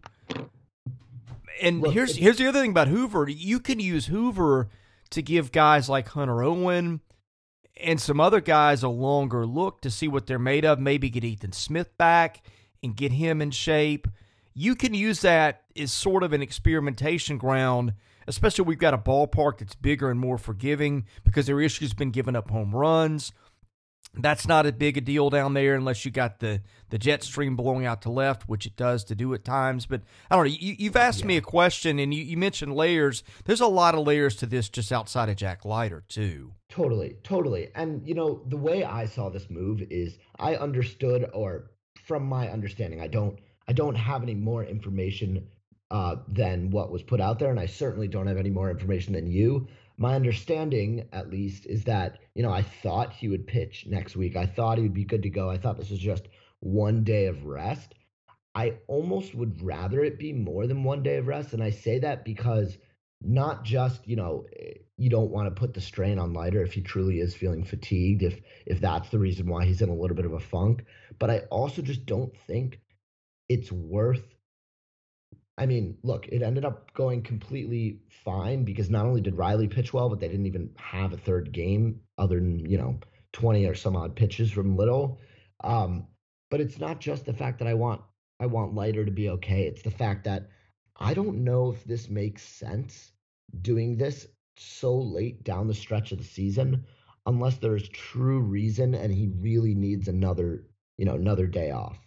And 1.62 1.82
Look, 1.82 1.94
here's 1.94 2.18
here's 2.18 2.38
the 2.38 2.48
other 2.48 2.62
thing 2.62 2.72
about 2.72 2.88
Hoover: 2.88 3.28
you 3.28 3.60
can 3.60 3.80
use 3.80 4.08
Hoover 4.08 4.70
to 5.14 5.22
give 5.22 5.52
guys 5.52 5.90
like 5.90 6.10
Hunter 6.10 6.44
Owen 6.44 7.02
and 7.78 8.00
some 8.00 8.20
other 8.20 8.42
guys 8.42 8.84
a 8.84 8.90
longer 8.90 9.46
look 9.46 9.82
to 9.82 9.90
see 9.90 10.08
what 10.08 10.28
they're 10.28 10.40
made 10.40 10.66
of. 10.66 10.80
Maybe 10.80 11.10
get 11.10 11.24
Ethan 11.24 11.54
Smith 11.54 11.98
back 11.98 12.46
and 12.84 12.96
get 12.96 13.12
him 13.12 13.42
in 13.42 13.52
shape. 13.52 14.08
You 14.54 14.76
can 14.76 14.94
use 14.94 15.22
that 15.22 15.64
as 15.76 15.92
sort 15.92 16.24
of 16.24 16.34
an 16.34 16.42
experimentation 16.42 17.38
ground, 17.38 17.94
especially 18.28 18.66
we've 18.66 18.78
got 18.78 18.94
a 18.94 19.00
ballpark 19.00 19.60
that's 19.60 19.76
bigger 19.76 20.12
and 20.12 20.20
more 20.20 20.38
forgiving 20.38 21.06
because 21.24 21.48
their 21.48 21.62
issue's 21.62 21.94
been 21.94 22.12
giving 22.12 22.36
up 22.36 22.52
home 22.52 22.76
runs. 22.76 23.32
That's 24.16 24.48
not 24.48 24.66
a 24.66 24.72
big 24.72 24.98
a 24.98 25.02
deal 25.02 25.30
down 25.30 25.54
there 25.54 25.76
unless 25.76 26.06
you 26.06 26.12
got 26.12 26.40
the 26.40 26.62
the 26.90 27.00
jet 27.00 27.24
stream 27.24 27.56
blowing 27.56 27.86
out 27.86 28.04
to 28.04 28.12
left, 28.12 28.48
which 28.48 28.68
it 28.68 28.76
does 28.76 29.04
to 29.06 29.16
do 29.16 29.34
at 29.34 29.44
times. 29.44 29.88
But 29.88 30.02
I 30.30 30.36
don't 30.36 30.46
know. 30.46 30.56
You, 30.60 30.90
have 30.90 30.96
asked 30.96 31.22
yeah. 31.22 31.28
me 31.28 31.38
a 31.38 31.42
question, 31.42 31.98
and 31.98 32.14
you, 32.14 32.24
you 32.24 32.38
mentioned 32.38 32.76
layers. 32.76 33.24
There's 33.46 33.62
a 33.62 33.68
lot 33.68 33.96
of 33.96 34.06
layers 34.06 34.36
to 34.38 34.46
this 34.46 34.70
just 34.70 34.92
outside 34.92 35.30
of 35.30 35.36
Jack 35.36 35.66
Leiter 35.66 36.04
too. 36.08 36.54
Totally, 36.70 37.18
totally. 37.24 37.70
And 37.76 38.08
you 38.08 38.14
know 38.14 38.44
the 38.48 38.58
way 38.58 38.84
I 38.84 39.08
saw 39.08 39.30
this 39.30 39.50
move 39.50 39.82
is 39.90 40.18
I 40.38 40.56
understood, 40.56 41.30
or 41.34 41.72
from 42.06 42.26
my 42.26 42.50
understanding, 42.50 43.02
I 43.02 43.08
don't 43.08 43.40
I 43.68 43.74
don't 43.74 43.96
have 43.96 44.22
any 44.22 44.36
more 44.36 44.64
information 44.64 45.48
uh, 45.90 46.18
than 46.28 46.70
what 46.70 46.92
was 46.92 47.02
put 47.02 47.20
out 47.20 47.40
there, 47.40 47.50
and 47.50 47.60
I 47.60 47.66
certainly 47.66 48.08
don't 48.08 48.28
have 48.28 48.38
any 48.38 48.50
more 48.52 48.70
information 48.70 49.14
than 49.14 49.28
you 49.28 49.68
my 50.04 50.16
understanding, 50.16 51.08
at 51.14 51.30
least, 51.30 51.66
is 51.66 51.86
that, 51.86 52.20
you 52.36 52.44
know, 52.44 52.52
I 52.52 52.62
thought 52.62 53.14
he 53.14 53.30
would 53.30 53.48
pitch 53.48 53.86
next 53.88 54.18
week. 54.18 54.36
I 54.36 54.46
thought 54.46 54.78
he 54.78 54.84
would 54.84 54.94
be 54.94 55.06
good 55.06 55.24
to 55.24 55.30
go. 55.30 55.50
I 55.50 55.58
thought 55.58 55.78
this 55.78 55.90
was 55.92 56.00
just 56.00 56.28
one 56.60 57.06
day 57.06 57.28
of 57.28 57.46
rest. 57.46 57.96
I 58.54 58.80
almost 58.88 59.34
would 59.34 59.62
rather 59.64 60.04
it 60.04 60.20
be 60.20 60.34
more 60.34 60.68
than 60.68 60.84
one 60.84 61.04
day 61.04 61.16
of 61.16 61.28
rest. 61.28 61.54
And 61.54 61.64
I 61.64 61.70
say 61.70 62.00
that 62.00 62.26
because 62.26 62.78
not 63.22 63.64
just, 63.64 64.06
you 64.06 64.18
know, 64.18 64.46
you 64.98 65.10
don't 65.10 65.32
want 65.32 65.48
to 65.48 65.60
put 65.60 65.74
the 65.74 65.80
strain 65.80 66.20
on 66.20 66.34
Leiter 66.34 66.62
if 66.62 66.74
he 66.74 66.82
truly 66.82 67.22
is 67.22 67.34
feeling 67.34 67.64
fatigued, 67.64 68.24
if 68.24 68.42
if 68.66 68.82
that's 68.82 69.08
the 69.08 69.20
reason 69.20 69.48
why 69.48 69.64
he's 69.64 69.82
in 69.82 69.88
a 69.88 69.96
little 69.96 70.18
bit 70.18 70.26
of 70.26 70.34
a 70.34 70.40
funk. 70.40 70.84
But 71.18 71.32
I 71.32 71.40
also 71.50 71.82
just 71.82 72.06
don't 72.06 72.36
think 72.46 72.82
it's 73.48 73.72
worth 73.72 74.33
I 75.58 75.66
mean, 75.68 75.98
look, 76.04 76.28
it 76.28 76.42
ended 76.42 76.66
up 76.66 76.94
going 76.94 77.22
completely 77.22 78.00
fine 78.10 78.64
because 78.64 78.90
not 78.90 79.06
only 79.06 79.22
did 79.22 79.38
Reilly 79.38 79.68
pitch 79.68 79.94
well, 79.94 80.10
but 80.10 80.20
they 80.20 80.28
didn't 80.28 80.48
even 80.48 80.72
have 80.78 81.14
a 81.14 81.18
third 81.18 81.52
game 81.52 82.02
other 82.18 82.40
than, 82.40 82.60
you 82.70 82.78
know, 82.78 83.00
20 83.34 83.66
or 83.66 83.76
some 83.76 83.96
odd 83.96 84.16
pitches 84.16 84.52
from 84.52 84.76
Little. 84.76 85.20
Um, 85.64 86.08
but 86.50 86.62
it's 86.62 86.80
not 86.80 87.00
just 87.00 87.26
the 87.26 87.34
fact 87.34 87.60
that 87.60 87.68
I 87.68 87.74
want 87.74 88.02
I 88.40 88.46
want 88.48 88.76
Leiter 88.76 89.06
to 89.06 89.12
be 89.12 89.30
okay. 89.30 89.64
It's 89.64 89.84
the 89.84 89.92
fact 89.92 90.24
that 90.26 90.50
I 90.98 91.14
don't 91.14 91.44
know 91.44 91.72
if 91.72 91.84
this 91.84 92.10
makes 92.10 92.44
sense 92.44 93.12
doing 93.62 93.98
this 93.98 94.28
so 94.58 94.98
late 94.98 95.44
down 95.44 95.68
the 95.68 95.74
stretch 95.74 96.12
of 96.12 96.18
the 96.18 96.24
season 96.24 96.86
unless 97.26 97.58
there's 97.58 97.88
true 97.90 98.40
reason 98.42 98.94
and 98.96 99.14
he 99.14 99.28
really 99.40 99.74
needs 99.76 100.08
another, 100.08 100.66
you 100.98 101.06
know, 101.06 101.16
another 101.16 101.48
day 101.48 101.72
off. 101.72 102.03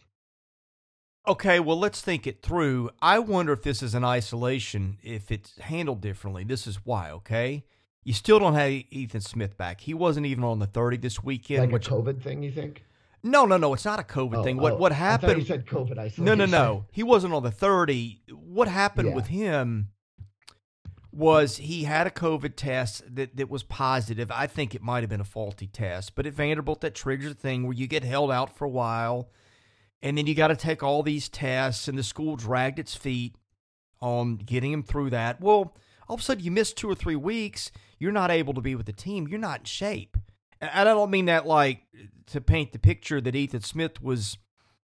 Okay, 1.28 1.58
well, 1.58 1.78
let's 1.78 2.00
think 2.00 2.26
it 2.26 2.40
through. 2.40 2.90
I 3.02 3.18
wonder 3.18 3.52
if 3.52 3.62
this 3.62 3.82
is 3.82 3.94
an 3.94 4.04
isolation, 4.04 4.98
if 5.02 5.32
it's 5.32 5.58
handled 5.58 6.00
differently. 6.00 6.44
This 6.44 6.66
is 6.66 6.84
why, 6.84 7.10
okay? 7.10 7.64
You 8.04 8.12
still 8.12 8.38
don't 8.38 8.54
have 8.54 8.70
Ethan 8.70 9.20
Smith 9.20 9.58
back. 9.58 9.80
He 9.80 9.92
wasn't 9.92 10.26
even 10.26 10.44
on 10.44 10.60
the 10.60 10.66
30 10.66 10.98
this 10.98 11.24
weekend. 11.24 11.62
Like 11.62 11.72
which, 11.72 11.88
a 11.88 11.90
COVID 11.90 12.22
thing, 12.22 12.44
you 12.44 12.52
think? 12.52 12.84
No, 13.24 13.44
no, 13.44 13.56
no. 13.56 13.74
It's 13.74 13.84
not 13.84 13.98
a 13.98 14.04
COVID 14.04 14.36
oh, 14.36 14.42
thing. 14.44 14.58
What 14.58 14.74
oh, 14.74 14.76
what 14.76 14.92
happened? 14.92 15.40
you 15.40 15.46
said 15.46 15.66
COVID 15.66 15.98
isolation. 15.98 16.24
No, 16.24 16.36
no, 16.36 16.46
no. 16.46 16.84
He 16.92 17.02
wasn't 17.02 17.34
on 17.34 17.42
the 17.42 17.50
30. 17.50 18.22
What 18.30 18.68
happened 18.68 19.08
yeah. 19.08 19.14
with 19.16 19.26
him 19.26 19.88
was 21.10 21.56
he 21.56 21.84
had 21.84 22.06
a 22.06 22.10
COVID 22.10 22.54
test 22.54 23.02
that, 23.16 23.36
that 23.36 23.50
was 23.50 23.64
positive. 23.64 24.30
I 24.30 24.46
think 24.46 24.76
it 24.76 24.82
might 24.82 25.00
have 25.00 25.10
been 25.10 25.20
a 25.20 25.24
faulty 25.24 25.66
test, 25.66 26.14
but 26.14 26.26
at 26.26 26.34
Vanderbilt, 26.34 26.82
that 26.82 26.94
triggers 26.94 27.32
a 27.32 27.34
thing 27.34 27.64
where 27.64 27.72
you 27.72 27.88
get 27.88 28.04
held 28.04 28.30
out 28.30 28.56
for 28.56 28.64
a 28.64 28.70
while– 28.70 29.28
and 30.02 30.16
then 30.16 30.26
you 30.26 30.34
got 30.34 30.48
to 30.48 30.56
take 30.56 30.82
all 30.82 31.02
these 31.02 31.28
tests, 31.28 31.88
and 31.88 31.98
the 31.98 32.02
school 32.02 32.36
dragged 32.36 32.78
its 32.78 32.94
feet 32.94 33.36
on 34.00 34.36
getting 34.36 34.72
him 34.72 34.82
through 34.82 35.10
that. 35.10 35.40
Well, 35.40 35.74
all 36.08 36.14
of 36.14 36.20
a 36.20 36.22
sudden 36.22 36.44
you 36.44 36.50
miss 36.50 36.72
two 36.72 36.88
or 36.88 36.94
three 36.94 37.16
weeks, 37.16 37.70
you're 37.98 38.12
not 38.12 38.30
able 38.30 38.54
to 38.54 38.60
be 38.60 38.74
with 38.74 38.86
the 38.86 38.92
team, 38.92 39.26
you're 39.26 39.38
not 39.38 39.60
in 39.60 39.64
shape. 39.64 40.16
And 40.60 40.70
I 40.70 40.84
don't 40.84 41.10
mean 41.10 41.26
that 41.26 41.46
like 41.46 41.82
to 42.26 42.40
paint 42.40 42.72
the 42.72 42.78
picture 42.78 43.20
that 43.20 43.34
Ethan 43.34 43.60
Smith 43.60 44.02
was 44.02 44.38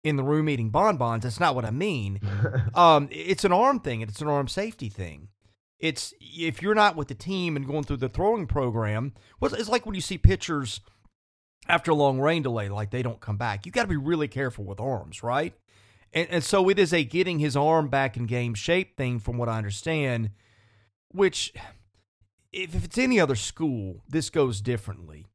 in 0.04 0.16
the 0.16 0.22
room 0.22 0.48
eating 0.48 0.70
bonbons. 0.70 1.24
That's 1.24 1.40
not 1.40 1.54
what 1.54 1.64
I 1.64 1.70
mean. 1.70 2.20
um, 2.74 3.08
it's 3.10 3.44
an 3.44 3.52
arm 3.52 3.80
thing, 3.80 4.02
and 4.02 4.10
it's 4.10 4.20
an 4.20 4.28
arm 4.28 4.48
safety 4.48 4.88
thing. 4.88 5.28
It's 5.78 6.14
if 6.20 6.62
you're 6.62 6.74
not 6.74 6.96
with 6.96 7.08
the 7.08 7.14
team 7.14 7.56
and 7.56 7.66
going 7.66 7.84
through 7.84 7.98
the 7.98 8.08
throwing 8.08 8.46
program. 8.46 9.12
It's 9.42 9.68
like 9.68 9.86
when 9.86 9.94
you 9.94 10.00
see 10.00 10.18
pitchers– 10.18 10.80
after 11.68 11.90
a 11.90 11.94
long 11.94 12.20
rain 12.20 12.42
delay, 12.42 12.68
like 12.68 12.90
they 12.90 13.02
don't 13.02 13.20
come 13.20 13.36
back. 13.36 13.66
You 13.66 13.72
got 13.72 13.82
to 13.82 13.88
be 13.88 13.96
really 13.96 14.28
careful 14.28 14.64
with 14.64 14.80
arms, 14.80 15.22
right? 15.22 15.54
And, 16.12 16.28
and 16.30 16.44
so 16.44 16.68
it 16.68 16.78
is 16.78 16.92
a 16.92 17.04
getting 17.04 17.38
his 17.38 17.56
arm 17.56 17.88
back 17.88 18.16
in 18.16 18.26
game 18.26 18.54
shape 18.54 18.96
thing, 18.96 19.18
from 19.18 19.38
what 19.38 19.48
I 19.48 19.58
understand. 19.58 20.30
Which, 21.08 21.52
if, 22.52 22.74
if 22.74 22.84
it's 22.84 22.98
any 22.98 23.18
other 23.18 23.36
school, 23.36 24.02
this 24.08 24.30
goes 24.30 24.60
differently. 24.60 25.26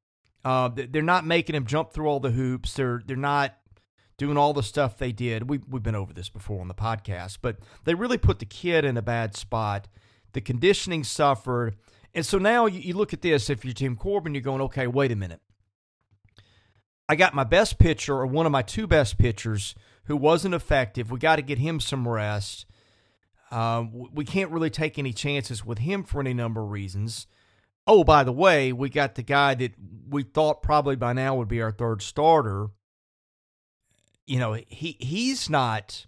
Uh, 0.44 0.70
they're 0.74 1.02
not 1.02 1.26
making 1.26 1.56
him 1.56 1.66
jump 1.66 1.94
through 1.94 2.08
all 2.08 2.20
the 2.20 2.32
hoops. 2.32 2.74
They're 2.74 3.02
they're 3.06 3.16
not 3.16 3.56
doing 4.18 4.38
all 4.38 4.54
the 4.54 4.64
stuff 4.64 4.98
they 4.98 5.12
did. 5.12 5.50
We 5.50 5.60
we've 5.70 5.84
been 5.84 5.96
over 5.96 6.14
this 6.14 6.30
before 6.30 6.62
on 6.62 6.68
the 6.68 6.74
podcast, 6.74 7.40
but 7.42 7.58
they 7.84 7.94
really 7.94 8.18
put 8.18 8.40
the 8.40 8.46
kid 8.46 8.86
in 8.86 8.98
a 8.98 9.04
bad 9.04 9.36
spot. 9.36 9.88
The 10.34 10.42
conditioning 10.42 11.04
suffered, 11.04 11.76
and 12.16 12.26
so 12.26 12.40
now 12.40 12.66
you, 12.66 12.80
you 12.80 12.94
look 12.96 13.14
at 13.14 13.22
this. 13.22 13.52
If 13.52 13.64
you're 13.64 13.74
Tim 13.74 13.96
Corbin, 13.96 14.34
you're 14.34 14.42
going, 14.42 14.62
okay, 14.62 14.88
wait 14.88 15.12
a 15.12 15.16
minute 15.16 15.42
I 17.12 17.16
got 17.16 17.34
my 17.34 17.44
best 17.44 17.78
pitcher 17.78 18.16
or 18.16 18.26
one 18.26 18.46
of 18.46 18.54
my 18.54 18.62
two 18.62 18.88
best 18.88 19.18
pitchers 19.18 19.76
who 20.06 20.16
wasn't 20.16 20.56
effective. 20.56 21.12
We 21.12 21.20
got 21.20 21.36
to 21.36 21.42
get 21.42 21.58
him 21.58 21.82
some 21.82 22.08
rest. 22.08 22.66
Uh, 23.52 23.84
we 24.14 24.24
can't 24.24 24.50
really 24.50 24.70
take 24.70 24.98
any 24.98 25.12
chances 25.12 25.66
with 25.66 25.80
him 25.80 26.06
for 26.06 26.22
any 26.22 26.34
number 26.34 26.62
of 26.62 26.70
reasons. 26.70 27.28
Oh, 27.86 28.06
by 28.06 28.24
the 28.24 28.32
way, 28.32 28.72
we 28.72 28.88
got 28.88 29.16
the 29.16 29.24
guy 29.24 29.56
that 29.56 29.74
we 30.08 30.24
thought 30.24 30.64
probably 30.64 30.96
by 30.96 31.12
now 31.12 31.36
would 31.36 31.50
be 31.50 31.62
our 31.62 31.74
third 31.74 32.02
starter. 32.02 32.70
You 34.26 34.40
know, 34.40 34.54
he 34.54 34.96
he's 35.02 35.50
not 35.50 36.06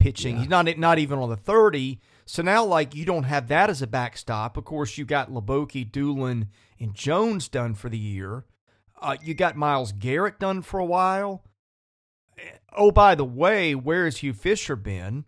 pitching. 0.00 0.36
Yeah. 0.36 0.40
He's 0.40 0.48
not 0.48 0.78
not 0.78 0.98
even 0.98 1.18
on 1.18 1.28
the 1.28 1.36
thirty. 1.36 2.00
So 2.24 2.40
now, 2.40 2.64
like, 2.64 2.94
you 2.94 3.04
don't 3.04 3.24
have 3.24 3.48
that 3.48 3.68
as 3.68 3.82
a 3.82 3.86
backstop. 3.86 4.56
Of 4.56 4.64
course, 4.64 4.96
you 4.96 5.04
got 5.04 5.30
Hliboki, 5.30 5.90
Dulin, 5.90 6.46
and 6.80 6.94
Jones 6.94 7.48
done 7.48 7.74
for 7.74 7.90
the 7.90 7.98
year. 7.98 8.46
Uh, 9.02 9.16
you 9.20 9.34
got 9.34 9.56
Miles 9.56 9.90
Garrett 9.92 10.38
done 10.38 10.62
for 10.62 10.78
a 10.78 10.84
while. 10.84 11.44
Oh, 12.74 12.92
by 12.92 13.16
the 13.16 13.24
way, 13.24 13.74
where 13.74 14.04
has 14.04 14.18
Hugh 14.18 14.32
Fisher 14.32 14.76
been? 14.76 15.24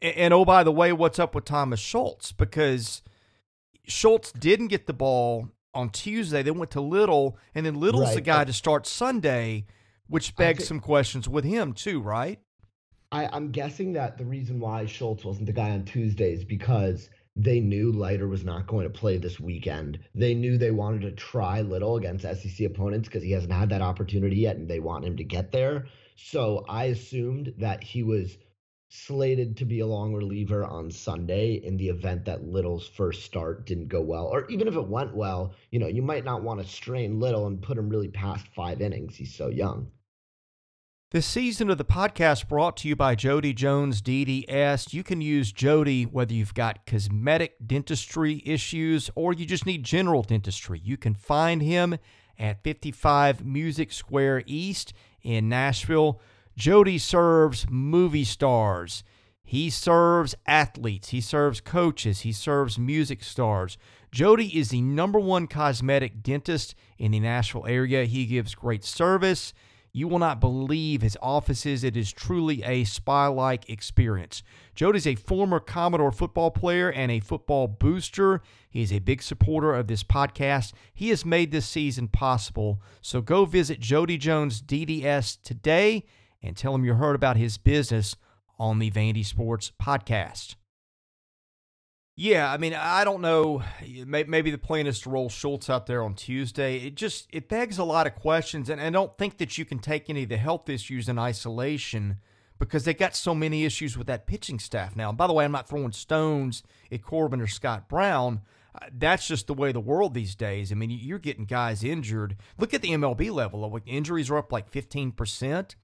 And, 0.00 0.16
and 0.16 0.34
oh, 0.34 0.44
by 0.44 0.62
the 0.62 0.72
way, 0.72 0.92
what's 0.92 1.18
up 1.18 1.34
with 1.34 1.44
Thomas 1.44 1.80
Schultz? 1.80 2.30
Because 2.30 3.02
Schultz 3.86 4.30
didn't 4.30 4.68
get 4.68 4.86
the 4.86 4.92
ball 4.92 5.48
on 5.74 5.90
Tuesday. 5.90 6.42
They 6.42 6.52
went 6.52 6.70
to 6.70 6.80
Little, 6.80 7.36
and 7.54 7.66
then 7.66 7.80
Little's 7.80 8.06
right. 8.06 8.14
the 8.14 8.20
guy 8.20 8.44
to 8.44 8.52
start 8.52 8.86
Sunday, 8.86 9.66
which 10.06 10.36
begs 10.36 10.60
think, 10.60 10.68
some 10.68 10.80
questions 10.80 11.28
with 11.28 11.44
him 11.44 11.72
too, 11.72 12.00
right? 12.00 12.38
I, 13.10 13.28
I'm 13.32 13.50
guessing 13.50 13.92
that 13.94 14.16
the 14.16 14.24
reason 14.24 14.60
why 14.60 14.86
Schultz 14.86 15.24
wasn't 15.24 15.46
the 15.46 15.52
guy 15.52 15.70
on 15.70 15.84
Tuesday 15.84 16.32
is 16.32 16.44
because– 16.44 17.10
they 17.36 17.58
knew 17.58 17.90
Leiter 17.90 18.28
was 18.28 18.44
not 18.44 18.66
going 18.68 18.84
to 18.84 18.98
play 18.98 19.18
this 19.18 19.40
weekend. 19.40 19.98
They 20.14 20.34
knew 20.34 20.56
they 20.56 20.70
wanted 20.70 21.02
to 21.02 21.12
try 21.12 21.62
Little 21.62 21.96
against 21.96 22.22
SEC 22.24 22.66
opponents 22.66 23.08
because 23.08 23.24
he 23.24 23.32
hasn't 23.32 23.52
had 23.52 23.70
that 23.70 23.82
opportunity 23.82 24.36
yet 24.36 24.56
and 24.56 24.68
they 24.68 24.78
want 24.78 25.04
him 25.04 25.16
to 25.16 25.24
get 25.24 25.50
there. 25.50 25.86
So 26.16 26.64
I 26.68 26.84
assumed 26.84 27.54
that 27.58 27.82
he 27.82 28.04
was 28.04 28.38
slated 28.88 29.56
to 29.56 29.64
be 29.64 29.80
a 29.80 29.86
long 29.86 30.14
reliever 30.14 30.64
on 30.64 30.92
Sunday 30.92 31.54
in 31.54 31.76
the 31.76 31.88
event 31.88 32.24
that 32.26 32.46
Little's 32.46 32.86
first 32.86 33.24
start 33.24 33.66
didn't 33.66 33.88
go 33.88 34.00
well. 34.00 34.26
Or 34.26 34.48
even 34.48 34.68
if 34.68 34.76
it 34.76 34.86
went 34.86 35.16
well, 35.16 35.54
you 35.72 35.80
know, 35.80 35.88
you 35.88 36.02
might 36.02 36.24
not 36.24 36.44
want 36.44 36.62
to 36.62 36.66
strain 36.68 37.18
Little 37.18 37.48
and 37.48 37.60
put 37.60 37.76
him 37.76 37.88
really 37.88 38.08
past 38.08 38.46
five 38.54 38.80
innings. 38.80 39.16
He's 39.16 39.34
so 39.34 39.48
young. 39.48 39.90
This 41.14 41.26
season 41.26 41.70
of 41.70 41.78
the 41.78 41.84
podcast 41.84 42.48
brought 42.48 42.76
to 42.78 42.88
you 42.88 42.96
by 42.96 43.14
Jody 43.14 43.52
Jones 43.52 44.02
DDS. 44.02 44.92
You 44.92 45.04
can 45.04 45.20
use 45.20 45.52
Jody 45.52 46.02
whether 46.02 46.34
you've 46.34 46.54
got 46.54 46.86
cosmetic 46.86 47.54
dentistry 47.64 48.42
issues 48.44 49.10
or 49.14 49.32
you 49.32 49.46
just 49.46 49.64
need 49.64 49.84
general 49.84 50.24
dentistry. 50.24 50.80
You 50.82 50.96
can 50.96 51.14
find 51.14 51.62
him 51.62 51.98
at 52.36 52.64
55 52.64 53.44
Music 53.46 53.92
Square 53.92 54.42
East 54.46 54.92
in 55.22 55.48
Nashville. 55.48 56.20
Jody 56.56 56.98
serves 56.98 57.64
movie 57.70 58.24
stars. 58.24 59.04
He 59.44 59.70
serves 59.70 60.34
athletes. 60.48 61.10
He 61.10 61.20
serves 61.20 61.60
coaches. 61.60 62.22
He 62.22 62.32
serves 62.32 62.76
music 62.76 63.22
stars. 63.22 63.78
Jody 64.10 64.58
is 64.58 64.70
the 64.70 64.82
number 64.82 65.20
one 65.20 65.46
cosmetic 65.46 66.24
dentist 66.24 66.74
in 66.98 67.12
the 67.12 67.20
Nashville 67.20 67.66
area. 67.68 68.04
He 68.04 68.26
gives 68.26 68.56
great 68.56 68.82
service. 68.82 69.54
You 69.96 70.08
will 70.08 70.18
not 70.18 70.40
believe 70.40 71.02
his 71.02 71.16
offices. 71.22 71.84
It 71.84 71.96
is 71.96 72.12
truly 72.12 72.64
a 72.64 72.82
spy 72.82 73.28
like 73.28 73.70
experience. 73.70 74.42
Jody's 74.74 75.06
a 75.06 75.14
former 75.14 75.60
Commodore 75.60 76.10
football 76.10 76.50
player 76.50 76.90
and 76.90 77.12
a 77.12 77.20
football 77.20 77.68
booster. 77.68 78.42
He 78.68 78.82
is 78.82 78.92
a 78.92 78.98
big 78.98 79.22
supporter 79.22 79.72
of 79.72 79.86
this 79.86 80.02
podcast. 80.02 80.72
He 80.92 81.10
has 81.10 81.24
made 81.24 81.52
this 81.52 81.68
season 81.68 82.08
possible. 82.08 82.82
So 83.02 83.20
go 83.20 83.44
visit 83.44 83.78
Jody 83.78 84.18
Jones 84.18 84.60
DDS 84.60 85.38
today 85.44 86.04
and 86.42 86.56
tell 86.56 86.74
him 86.74 86.84
you 86.84 86.94
heard 86.94 87.14
about 87.14 87.36
his 87.36 87.56
business 87.56 88.16
on 88.58 88.80
the 88.80 88.90
Vandy 88.90 89.24
Sports 89.24 89.70
Podcast. 89.80 90.56
Yeah, 92.16 92.52
I 92.52 92.58
mean, 92.58 92.74
I 92.74 93.02
don't 93.02 93.20
know. 93.20 93.64
Maybe 94.06 94.52
the 94.52 94.58
plan 94.58 94.86
is 94.86 95.00
to 95.00 95.10
roll 95.10 95.28
Schultz 95.28 95.68
out 95.68 95.86
there 95.86 96.02
on 96.02 96.14
Tuesday. 96.14 96.78
It 96.78 96.94
just 96.94 97.26
it 97.32 97.48
begs 97.48 97.76
a 97.78 97.84
lot 97.84 98.06
of 98.06 98.14
questions, 98.14 98.70
and 98.70 98.80
I 98.80 98.90
don't 98.90 99.16
think 99.18 99.38
that 99.38 99.58
you 99.58 99.64
can 99.64 99.80
take 99.80 100.08
any 100.08 100.22
of 100.22 100.28
the 100.28 100.36
health 100.36 100.68
issues 100.68 101.08
in 101.08 101.18
isolation 101.18 102.18
because 102.58 102.84
they 102.84 102.94
got 102.94 103.16
so 103.16 103.34
many 103.34 103.64
issues 103.64 103.98
with 103.98 104.06
that 104.06 104.28
pitching 104.28 104.60
staff 104.60 104.94
now. 104.94 105.08
And 105.08 105.18
by 105.18 105.26
the 105.26 105.32
way, 105.32 105.44
I'm 105.44 105.50
not 105.50 105.68
throwing 105.68 105.90
stones 105.90 106.62
at 106.92 107.02
Corbin 107.02 107.40
or 107.40 107.48
Scott 107.48 107.88
Brown. 107.88 108.42
Uh, 108.74 108.86
that's 108.96 109.26
just 109.26 109.48
the 109.48 109.54
way 109.54 109.72
the 109.72 109.80
world 109.80 110.14
these 110.14 110.36
days. 110.36 110.70
I 110.70 110.76
mean, 110.76 110.90
you're 110.90 111.18
getting 111.18 111.46
guys 111.46 111.82
injured. 111.82 112.36
Look 112.58 112.72
at 112.72 112.82
the 112.82 112.90
MLB 112.90 113.32
level. 113.32 113.80
Injuries 113.86 114.30
are 114.30 114.38
up 114.38 114.52
like 114.52 114.70
15%. 114.70 115.74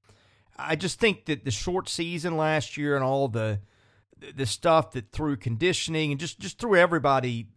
I 0.56 0.76
just 0.76 1.00
think 1.00 1.24
that 1.24 1.44
the 1.44 1.50
short 1.50 1.88
season 1.88 2.36
last 2.36 2.76
year 2.76 2.94
and 2.94 3.04
all 3.04 3.26
the 3.26 3.60
the 4.34 4.46
stuff 4.46 4.92
that 4.92 5.12
threw 5.12 5.36
conditioning 5.36 6.10
and 6.10 6.20
just 6.20 6.38
just 6.38 6.58
threw 6.58 6.76
everybody, 6.76 7.48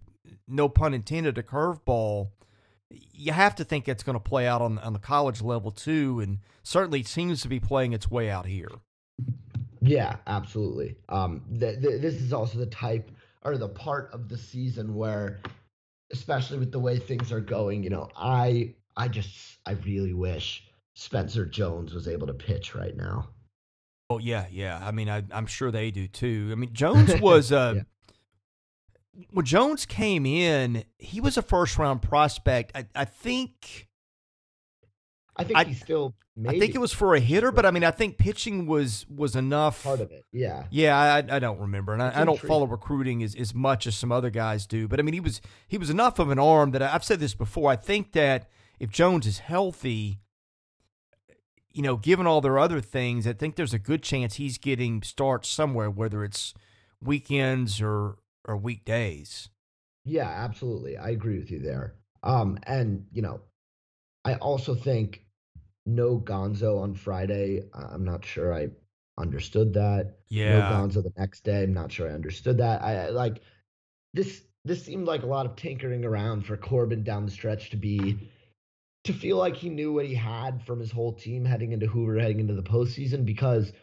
no 0.48 0.70
pun 0.70 0.94
intended, 0.94 1.38
a 1.38 1.44
curveball. 1.44 2.30
You 3.12 3.32
have 3.32 3.56
to 3.56 3.64
think 3.64 3.88
it's 3.88 4.04
going 4.04 4.16
to 4.16 4.20
play 4.20 4.48
out 4.48 4.62
on 4.62 4.78
on 4.80 4.94
the 4.94 5.00
college 5.00 5.42
level 5.42 5.72
too, 5.72 6.20
and 6.20 6.40
certainly 6.64 7.02
it 7.02 7.08
seems 7.08 7.42
to 7.42 7.48
be 7.48 7.60
playing 7.60 7.94
its 7.94 8.10
way 8.10 8.30
out 8.30 8.46
here. 8.46 8.70
Yeah, 9.82 10.18
absolutely. 10.28 10.96
Um, 11.10 11.44
th- 11.60 11.82
th- 11.82 12.02
this 12.02 12.16
is 12.16 12.32
also 12.32 12.58
the 12.58 12.68
type 12.68 13.12
or 13.44 13.58
the 13.58 13.68
part 13.68 14.10
of 14.14 14.30
the 14.30 14.38
season 14.38 14.96
where, 14.96 15.42
especially 16.12 16.58
with 16.60 16.72
the 16.72 16.80
way 16.80 16.98
things 16.98 17.32
are 17.32 17.42
going, 17.42 17.84
you 17.84 17.90
know, 17.90 18.10
I 18.16 18.76
I 18.96 19.08
just 19.08 19.58
I 19.66 19.72
really 19.72 20.14
wish 20.14 20.64
Spencer 20.94 21.46
Jones 21.46 21.94
was 21.94 22.08
able 22.08 22.28
to 22.28 22.34
pitch 22.34 22.76
right 22.76 22.96
now. 22.96 23.30
Oh 24.14 24.20
yeah, 24.20 24.46
yeah. 24.52 24.80
I 24.82 24.92
mean, 24.92 25.10
I, 25.10 25.24
am 25.32 25.48
sure 25.48 25.72
they 25.72 25.90
do 25.90 26.08
too. 26.08 26.50
I 26.52 26.56
mean, 26.56 26.72
Jones 26.74 27.20
was 27.20 27.52
uh, 27.52 27.74
yeah. 27.78 29.24
when 29.32 29.46
Jones 29.46 29.86
came 29.86 30.26
in, 30.26 30.84
he 31.00 31.20
was 31.20 31.36
a 31.38 31.42
first 31.42 31.78
round 31.78 32.02
prospect. 32.02 32.72
I, 32.76 32.86
I 32.96 33.06
think. 33.06 33.88
I 35.36 35.44
think 35.44 35.58
I, 35.58 35.64
he 35.64 35.74
still. 35.74 36.14
I 36.48 36.60
think 36.60 36.76
it 36.76 36.80
was 36.80 36.92
for 36.92 37.16
a 37.16 37.20
hitter, 37.20 37.52
but 37.52 37.66
I 37.66 37.72
mean, 37.72 37.84
I 37.84 37.92
think 37.92 38.18
pitching 38.18 38.68
was 38.68 39.06
was 39.10 39.36
enough. 39.36 39.84
Part 39.84 40.00
of 40.00 40.12
it, 40.12 40.26
yeah. 40.32 40.66
Yeah, 40.70 40.96
I, 40.96 41.18
I 41.36 41.40
don't 41.40 41.60
remember, 41.60 41.94
and 41.94 42.02
I, 42.02 42.22
I, 42.22 42.26
don't 42.26 42.40
follow 42.40 42.66
recruiting 42.66 43.24
as, 43.24 43.36
as 43.36 43.54
much 43.54 43.86
as 43.86 43.96
some 43.96 44.12
other 44.12 44.30
guys 44.30 44.68
do. 44.68 44.88
But 44.88 45.00
I 45.00 45.04
mean, 45.04 45.14
he 45.14 45.20
was 45.20 45.42
he 45.68 45.78
was 45.80 45.90
enough 45.90 46.20
of 46.20 46.30
an 46.30 46.40
arm 46.40 46.72
that 46.72 46.84
I, 46.84 46.94
I've 46.94 47.04
said 47.04 47.20
this 47.20 47.34
before. 47.34 47.72
I 47.72 47.76
think 47.76 48.12
that 48.14 48.50
if 48.80 48.90
Jones 48.90 49.26
is 49.26 49.40
healthy, 49.40 50.20
you 51.74 51.82
know, 51.82 51.98
given 51.98 52.28
all 52.28 52.40
their 52.40 52.60
other 52.60 52.80
things, 52.80 53.26
I 53.26 53.34
think 53.34 53.56
there's 53.56 53.74
a 53.74 53.80
good 53.80 54.04
chance 54.04 54.36
he's 54.36 54.58
getting 54.58 55.02
starts 55.02 55.50
somewhere, 55.50 55.90
whether 55.90 56.24
it's 56.24 56.54
weekends 57.02 57.82
or 57.82 58.18
or 58.46 58.58
weekdays. 58.58 59.50
Yeah, 60.06 60.28
absolutely. 60.28 60.98
I 60.98 61.10
agree 61.10 61.40
with 61.40 61.50
you 61.50 61.60
there. 61.60 61.96
Um, 62.22 62.60
and 62.64 63.06
you 63.12 63.22
know, 63.22 63.42
I 64.24 64.36
also 64.36 64.76
think 64.76 65.26
no 65.86 66.20
Gonzo 66.20 66.82
on 66.82 66.94
Friday. 66.94 67.64
I'm 67.74 68.06
not 68.06 68.24
sure 68.24 68.54
I 68.54 68.70
understood 69.18 69.74
that. 69.74 70.18
Yeah. 70.30 70.60
No 70.60 70.66
Gonzo 70.66 71.04
the 71.04 71.14
next 71.18 71.44
day. 71.44 71.64
I'm 71.64 71.74
not 71.74 71.92
sure 71.92 72.10
I 72.10 72.14
understood 72.14 72.58
that. 72.60 72.82
I 72.82 73.10
like 73.10 73.42
this. 74.14 74.44
This 74.66 74.84
seemed 74.86 75.08
like 75.08 75.24
a 75.24 75.28
lot 75.28 75.46
of 75.46 75.56
tinkering 75.58 76.06
around 76.06 76.46
for 76.46 76.56
Corbin 76.56 77.04
down 77.04 77.26
the 77.26 77.32
stretch 77.32 77.70
to 77.72 77.78
be 77.78 78.32
to 79.06 79.14
feel 79.14 79.38
like 79.38 79.56
he 79.56 79.70
knew 79.70 79.92
what 79.92 80.06
he 80.06 80.16
had 80.16 80.66
from 80.66 80.80
his 80.80 80.92
whole 80.92 81.14
team 81.14 81.44
heading 81.44 81.74
into 81.74 81.88
Hoover, 81.88 82.20
heading 82.20 82.40
into 82.40 82.54
the 82.54 82.64
postseason, 82.64 83.26
because, 83.26 83.74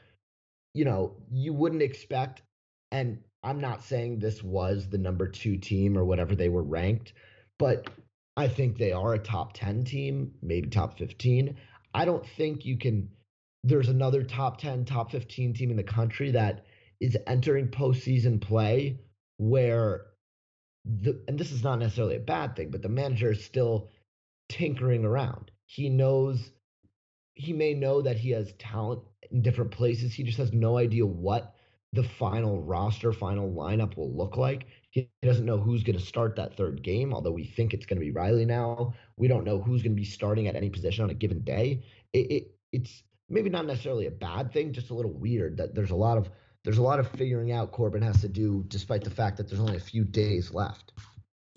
you 0.74 0.84
know, 0.84 1.16
you 1.30 1.52
wouldn't 1.52 1.82
expect, 1.82 2.42
and 2.90 3.18
I'm 3.42 3.60
not 3.60 3.84
saying 3.84 4.18
this 4.18 4.42
was 4.42 4.88
the 4.88 4.98
number 4.98 5.28
two 5.28 5.56
team 5.56 5.96
or 5.96 6.04
whatever 6.04 6.34
they 6.34 6.48
were 6.48 6.62
ranked, 6.62 7.12
but 7.58 7.90
I 8.36 8.48
think 8.48 8.78
they 8.78 8.92
are 8.92 9.14
a 9.14 9.18
top 9.18 9.52
10 9.54 9.84
team, 9.84 10.32
maybe 10.42 10.68
top 10.68 10.96
15. 10.98 11.56
I 11.92 12.04
don't 12.04 12.26
think 12.26 12.64
you 12.64 12.78
can, 12.78 13.10
there's 13.64 13.88
another 13.88 14.22
top 14.22 14.58
10, 14.58 14.86
top 14.86 15.10
15 15.10 15.52
team 15.52 15.70
in 15.70 15.76
the 15.76 15.82
country 15.82 16.30
that 16.30 16.64
is 17.00 17.16
entering 17.26 17.68
postseason 17.68 18.40
play 18.40 19.00
where 19.36 20.06
the, 20.84 21.22
and 21.28 21.38
this 21.38 21.52
is 21.52 21.62
not 21.62 21.78
necessarily 21.78 22.16
a 22.16 22.20
bad 22.20 22.56
thing, 22.56 22.70
but 22.70 22.80
the 22.80 22.88
manager 22.88 23.32
is 23.32 23.44
still 23.44 23.90
tinkering 24.50 25.04
around. 25.04 25.50
He 25.64 25.88
knows 25.88 26.50
he 27.34 27.52
may 27.54 27.72
know 27.72 28.02
that 28.02 28.18
he 28.18 28.30
has 28.30 28.52
talent 28.58 29.00
in 29.30 29.40
different 29.40 29.70
places. 29.70 30.12
He 30.12 30.24
just 30.24 30.36
has 30.38 30.52
no 30.52 30.76
idea 30.76 31.06
what 31.06 31.54
the 31.92 32.02
final 32.02 32.60
roster, 32.60 33.12
final 33.12 33.50
lineup 33.50 33.96
will 33.96 34.14
look 34.14 34.36
like. 34.36 34.66
He 34.90 35.08
doesn't 35.22 35.46
know 35.46 35.56
who's 35.56 35.82
going 35.82 35.98
to 35.98 36.04
start 36.04 36.36
that 36.36 36.56
third 36.56 36.82
game, 36.82 37.14
although 37.14 37.30
we 37.32 37.44
think 37.44 37.72
it's 37.72 37.86
going 37.86 37.98
to 37.98 38.04
be 38.04 38.10
Reilly 38.12 38.44
now. 38.44 38.94
We 39.16 39.28
don't 39.28 39.44
know 39.44 39.60
who's 39.60 39.82
going 39.82 39.96
to 39.96 40.00
be 40.00 40.04
starting 40.04 40.48
at 40.48 40.56
any 40.56 40.68
position 40.70 41.04
on 41.04 41.10
a 41.10 41.14
given 41.14 41.40
day. 41.40 41.84
It, 42.12 42.30
it, 42.30 42.54
it's 42.72 43.02
maybe 43.28 43.48
not 43.48 43.66
necessarily 43.66 44.06
a 44.06 44.12
bad 44.12 44.52
thing, 44.52 44.72
just 44.72 44.90
a 44.90 44.94
little 44.94 45.12
weird 45.12 45.56
that 45.56 45.74
there's 45.74 45.90
a 45.90 45.96
lot 45.96 46.18
of 46.18 46.28
there's 46.62 46.78
a 46.78 46.82
lot 46.82 46.98
of 46.98 47.08
figuring 47.12 47.52
out 47.52 47.72
Corbin 47.72 48.02
has 48.02 48.20
to 48.20 48.28
do, 48.28 48.64
despite 48.68 49.02
the 49.02 49.10
fact 49.10 49.38
that 49.38 49.48
there's 49.48 49.60
only 49.60 49.76
a 49.76 49.80
few 49.80 50.04
days 50.04 50.52
left. 50.52 50.92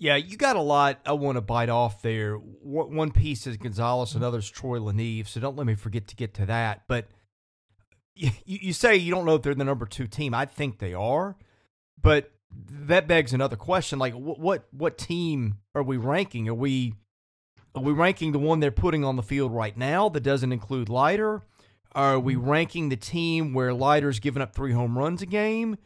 Yeah, 0.04 0.16
you 0.16 0.36
got 0.36 0.56
a 0.56 0.60
lot 0.60 1.00
I 1.06 1.12
want 1.12 1.36
to 1.36 1.40
bite 1.40 1.70
off 1.70 2.02
there. 2.02 2.34
One 2.36 3.10
piece 3.10 3.46
is 3.46 3.56
Gonzalez, 3.56 4.14
another's 4.14 4.50
Troy 4.50 4.78
LaNeve, 4.78 5.26
so 5.26 5.40
don't 5.40 5.56
let 5.56 5.66
me 5.66 5.76
forget 5.76 6.08
to 6.08 6.14
get 6.14 6.34
to 6.34 6.44
that. 6.44 6.82
But 6.86 7.06
you, 8.14 8.30
you 8.44 8.74
say 8.74 8.96
you 8.96 9.10
don't 9.10 9.24
know 9.24 9.36
if 9.36 9.42
they're 9.42 9.54
the 9.54 9.64
number 9.64 9.86
two 9.86 10.06
team. 10.06 10.34
I 10.34 10.44
think 10.44 10.78
they 10.78 10.92
are, 10.92 11.36
but 11.98 12.30
that 12.50 13.08
begs 13.08 13.32
another 13.32 13.56
question: 13.56 13.98
like, 13.98 14.12
what 14.12 14.38
what, 14.38 14.68
what 14.72 14.98
team 14.98 15.54
are 15.74 15.82
we 15.82 15.96
ranking? 15.96 16.50
Are 16.50 16.54
we 16.54 16.96
are 17.74 17.82
we 17.82 17.92
ranking 17.92 18.32
the 18.32 18.38
one 18.38 18.60
they're 18.60 18.70
putting 18.70 19.06
on 19.06 19.16
the 19.16 19.22
field 19.22 19.54
right 19.54 19.74
now 19.74 20.10
that 20.10 20.20
doesn't 20.20 20.52
include 20.52 20.90
Leiter? 20.90 21.40
Are 21.92 22.20
we 22.20 22.36
ranking 22.36 22.90
the 22.90 22.96
team 22.96 23.54
where 23.54 23.72
Leiter's 23.72 24.20
giving 24.20 24.42
up 24.42 24.54
three 24.54 24.72
home 24.72 24.98
runs 24.98 25.22
a 25.22 25.26
game? 25.26 25.78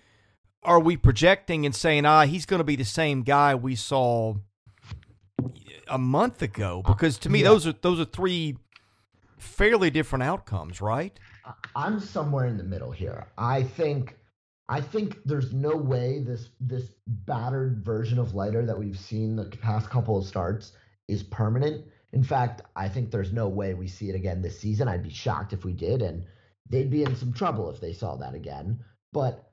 Are 0.64 0.80
we 0.80 0.96
projecting 0.96 1.64
and 1.64 1.74
saying, 1.74 2.04
ah, 2.04 2.24
he's 2.24 2.46
going 2.46 2.58
to 2.58 2.64
be 2.64 2.76
the 2.76 2.84
same 2.84 3.22
guy 3.22 3.54
we 3.54 3.74
saw 3.74 4.34
a 5.88 5.98
month 5.98 6.42
ago? 6.42 6.82
Because 6.86 7.18
to 7.18 7.30
me, 7.30 7.40
yeah. 7.40 7.48
those 7.48 7.66
are 7.66 7.72
those 7.72 8.00
are 8.00 8.04
three 8.04 8.56
fairly 9.38 9.90
different 9.90 10.24
outcomes, 10.24 10.80
right? 10.80 11.18
I'm 11.74 12.00
somewhere 12.00 12.46
in 12.46 12.56
the 12.56 12.64
middle 12.64 12.90
here. 12.90 13.26
I 13.38 13.62
think 13.62 14.16
I 14.68 14.80
think 14.80 15.18
there's 15.24 15.52
no 15.52 15.76
way 15.76 16.20
this 16.20 16.50
this 16.60 16.90
battered 17.06 17.84
version 17.84 18.18
of 18.18 18.34
Leiter 18.34 18.66
that 18.66 18.78
we've 18.78 18.98
seen 18.98 19.36
the 19.36 19.44
past 19.44 19.88
couple 19.88 20.18
of 20.18 20.26
starts 20.26 20.72
is 21.08 21.22
permanent. 21.22 21.86
In 22.12 22.22
fact, 22.22 22.62
I 22.76 22.88
think 22.88 23.10
there's 23.10 23.32
no 23.32 23.48
way 23.48 23.74
we 23.74 23.88
see 23.88 24.10
it 24.10 24.14
again 24.14 24.42
this 24.42 24.60
season. 24.60 24.88
I'd 24.88 25.02
be 25.02 25.10
shocked 25.10 25.52
if 25.52 25.64
we 25.64 25.72
did, 25.72 26.02
and 26.02 26.24
they'd 26.68 26.90
be 26.90 27.02
in 27.02 27.16
some 27.16 27.32
trouble 27.32 27.70
if 27.70 27.80
they 27.80 27.92
saw 27.92 28.16
that 28.16 28.34
again. 28.34 28.80
But 29.12 29.47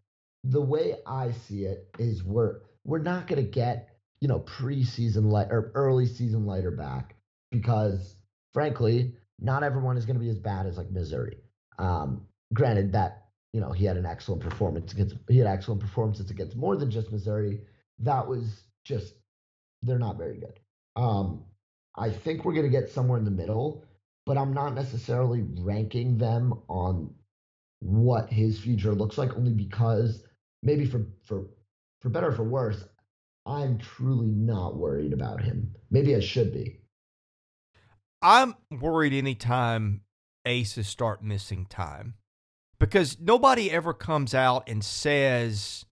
the 0.49 0.61
way 0.61 0.95
I 1.07 1.31
see 1.31 1.65
it 1.65 1.87
is 1.97 2.23
we're 2.23 2.59
we're 2.83 2.99
not 2.99 3.27
going 3.27 3.43
to 3.43 3.49
get 3.49 3.89
you 4.21 4.27
know 4.27 4.39
preseason 4.39 5.31
light 5.31 5.47
or 5.49 5.71
early 5.73 6.05
season 6.05 6.45
Leiter 6.45 6.71
back 6.71 7.15
because 7.51 8.15
frankly 8.53 9.13
not 9.39 9.63
everyone 9.63 9.97
is 9.97 10.05
going 10.05 10.17
to 10.17 10.23
be 10.23 10.29
as 10.29 10.39
bad 10.39 10.65
as 10.65 10.77
like 10.77 10.91
Missouri. 10.91 11.37
Um, 11.79 12.27
granted 12.53 12.91
that 12.93 13.25
you 13.53 13.59
know 13.59 13.71
he 13.71 13.85
had 13.85 13.97
an 13.97 14.05
excellent 14.05 14.41
performance 14.41 14.93
against 14.93 15.15
he 15.27 15.37
had 15.39 15.47
excellent 15.47 15.81
performances 15.81 16.29
against 16.29 16.55
more 16.55 16.75
than 16.77 16.91
just 16.91 17.11
Missouri. 17.11 17.61
That 17.99 18.27
was 18.27 18.63
just 18.83 19.13
they're 19.81 19.99
not 19.99 20.17
very 20.17 20.37
good. 20.37 20.59
Um, 20.95 21.43
I 21.97 22.11
think 22.11 22.45
we're 22.45 22.53
going 22.53 22.65
to 22.65 22.69
get 22.69 22.89
somewhere 22.89 23.17
in 23.17 23.25
the 23.25 23.31
middle, 23.31 23.83
but 24.25 24.37
I'm 24.37 24.53
not 24.53 24.75
necessarily 24.75 25.43
ranking 25.59 26.17
them 26.17 26.53
on 26.67 27.13
what 27.79 28.29
his 28.29 28.59
future 28.59 28.93
looks 28.93 29.17
like 29.17 29.35
only 29.35 29.51
because 29.51 30.23
maybe 30.65 30.85
for 30.85 31.05
for 31.23 31.45
for 32.01 32.09
better 32.09 32.27
or 32.27 32.33
for 32.33 32.43
worse, 32.43 32.83
I'm 33.45 33.77
truly 33.77 34.27
not 34.27 34.75
worried 34.75 35.13
about 35.13 35.41
him. 35.41 35.73
Maybe 35.89 36.15
I 36.15 36.19
should 36.19 36.51
be. 36.51 36.81
I'm 38.21 38.55
worried 38.71 39.13
anytime 39.13 40.01
aces 40.45 40.87
start 40.87 41.23
missing 41.23 41.65
time 41.69 42.15
because 42.79 43.17
nobody 43.19 43.71
ever 43.71 43.93
comes 43.93 44.33
out 44.33 44.67
and 44.67 44.83
says, 44.83 45.85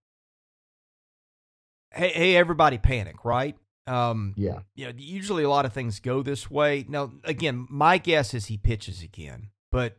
"Hey, 1.92 2.10
hey, 2.10 2.36
everybody, 2.36 2.78
panic!" 2.78 3.24
Right? 3.24 3.56
Um, 3.86 4.34
yeah. 4.38 4.60
You 4.76 4.88
know, 4.88 4.94
usually 4.98 5.44
a 5.44 5.50
lot 5.50 5.66
of 5.66 5.74
things 5.74 6.00
go 6.00 6.24
this 6.24 6.50
way. 6.50 6.86
Now, 6.88 7.12
again, 7.24 7.68
my 7.70 7.98
guess 7.98 8.34
is 8.34 8.46
he 8.46 8.58
pitches 8.58 9.04
again, 9.04 9.50
but 9.72 9.98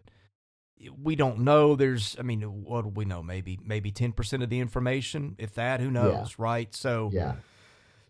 we 1.02 1.16
don't 1.16 1.40
know. 1.40 1.76
There's, 1.76 2.16
I 2.18 2.22
mean, 2.22 2.42
what 2.42 2.82
do 2.82 2.88
we 2.88 3.04
know? 3.04 3.22
Maybe, 3.22 3.58
maybe 3.64 3.90
ten 3.90 4.12
percent 4.12 4.42
of 4.42 4.50
the 4.50 4.60
information, 4.60 5.36
if 5.38 5.54
that. 5.54 5.80
Who 5.80 5.90
knows, 5.90 6.30
yeah. 6.30 6.34
right? 6.38 6.74
So, 6.74 7.10
yeah. 7.12 7.34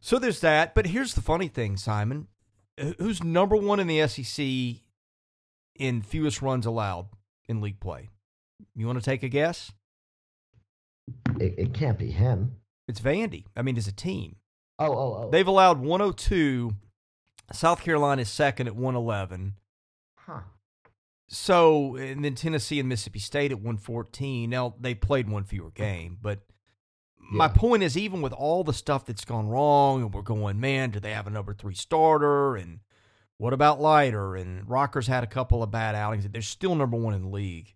So 0.00 0.18
there's 0.18 0.40
that. 0.40 0.74
But 0.74 0.86
here's 0.86 1.14
the 1.14 1.22
funny 1.22 1.48
thing, 1.48 1.76
Simon. 1.76 2.28
Uh, 2.78 2.92
who's 2.98 3.22
number 3.22 3.56
one 3.56 3.80
in 3.80 3.86
the 3.86 4.06
SEC 4.06 4.82
in 5.76 6.02
fewest 6.02 6.42
runs 6.42 6.66
allowed 6.66 7.06
in 7.48 7.60
league 7.60 7.80
play? 7.80 8.10
You 8.74 8.86
want 8.86 8.98
to 8.98 9.04
take 9.04 9.22
a 9.22 9.28
guess? 9.28 9.72
It, 11.40 11.54
it 11.58 11.74
can't 11.74 11.98
be 11.98 12.10
him. 12.10 12.56
It's 12.88 13.00
Vandy. 13.00 13.44
I 13.56 13.62
mean, 13.62 13.76
as 13.76 13.88
a 13.88 13.92
team. 13.92 14.36
Oh, 14.78 14.92
oh, 14.92 15.24
oh. 15.24 15.28
They've 15.30 15.46
allowed 15.46 15.80
102. 15.80 16.72
South 17.52 17.82
Carolina 17.82 18.22
is 18.22 18.28
second 18.28 18.66
at 18.66 18.74
111. 18.74 19.54
So, 21.34 21.96
and 21.96 22.24
then 22.24 22.34
Tennessee 22.34 22.78
and 22.80 22.88
Mississippi 22.88 23.18
State 23.18 23.50
at 23.50 23.58
114. 23.58 24.48
Now, 24.48 24.74
they 24.78 24.94
played 24.94 25.28
one 25.28 25.44
fewer 25.44 25.70
game, 25.70 26.18
but 26.22 26.40
my 27.18 27.48
point 27.48 27.82
is, 27.82 27.96
even 27.96 28.20
with 28.22 28.32
all 28.32 28.64
the 28.64 28.72
stuff 28.72 29.06
that's 29.06 29.24
gone 29.24 29.48
wrong, 29.48 30.02
and 30.02 30.14
we're 30.14 30.22
going, 30.22 30.60
man, 30.60 30.90
do 30.90 31.00
they 31.00 31.12
have 31.12 31.26
a 31.26 31.30
number 31.30 31.54
three 31.54 31.74
starter? 31.74 32.54
And 32.54 32.80
what 33.38 33.52
about 33.52 33.80
Leiter? 33.80 34.36
And 34.36 34.68
Rockers 34.68 35.06
had 35.06 35.24
a 35.24 35.28
couple 35.28 35.62
of 35.62 35.70
bad 35.70 35.94
outings. 35.94 36.28
They're 36.28 36.42
still 36.42 36.74
number 36.74 36.96
one 36.96 37.14
in 37.14 37.22
the 37.22 37.28
league 37.28 37.74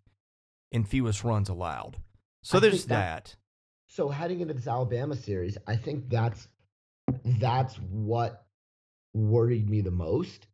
in 0.71 0.85
fewest 0.85 1.25
runs 1.25 1.49
allowed. 1.49 1.97
So 2.42 2.59
I 2.59 2.61
there's 2.61 2.85
that- 2.87 3.25
that. 3.25 3.37
So 3.88 4.11
heading 4.11 4.40
into 4.40 4.55
this 4.55 4.68
Alabama 4.68 5.16
series, 5.16 5.57
I 5.66 5.75
think 5.75 6.11
that's 6.11 6.47
that's 7.25 7.75
what 7.77 8.47
worried 9.14 9.68
me 9.68 9.81
the 9.81 9.90
most 9.90 10.47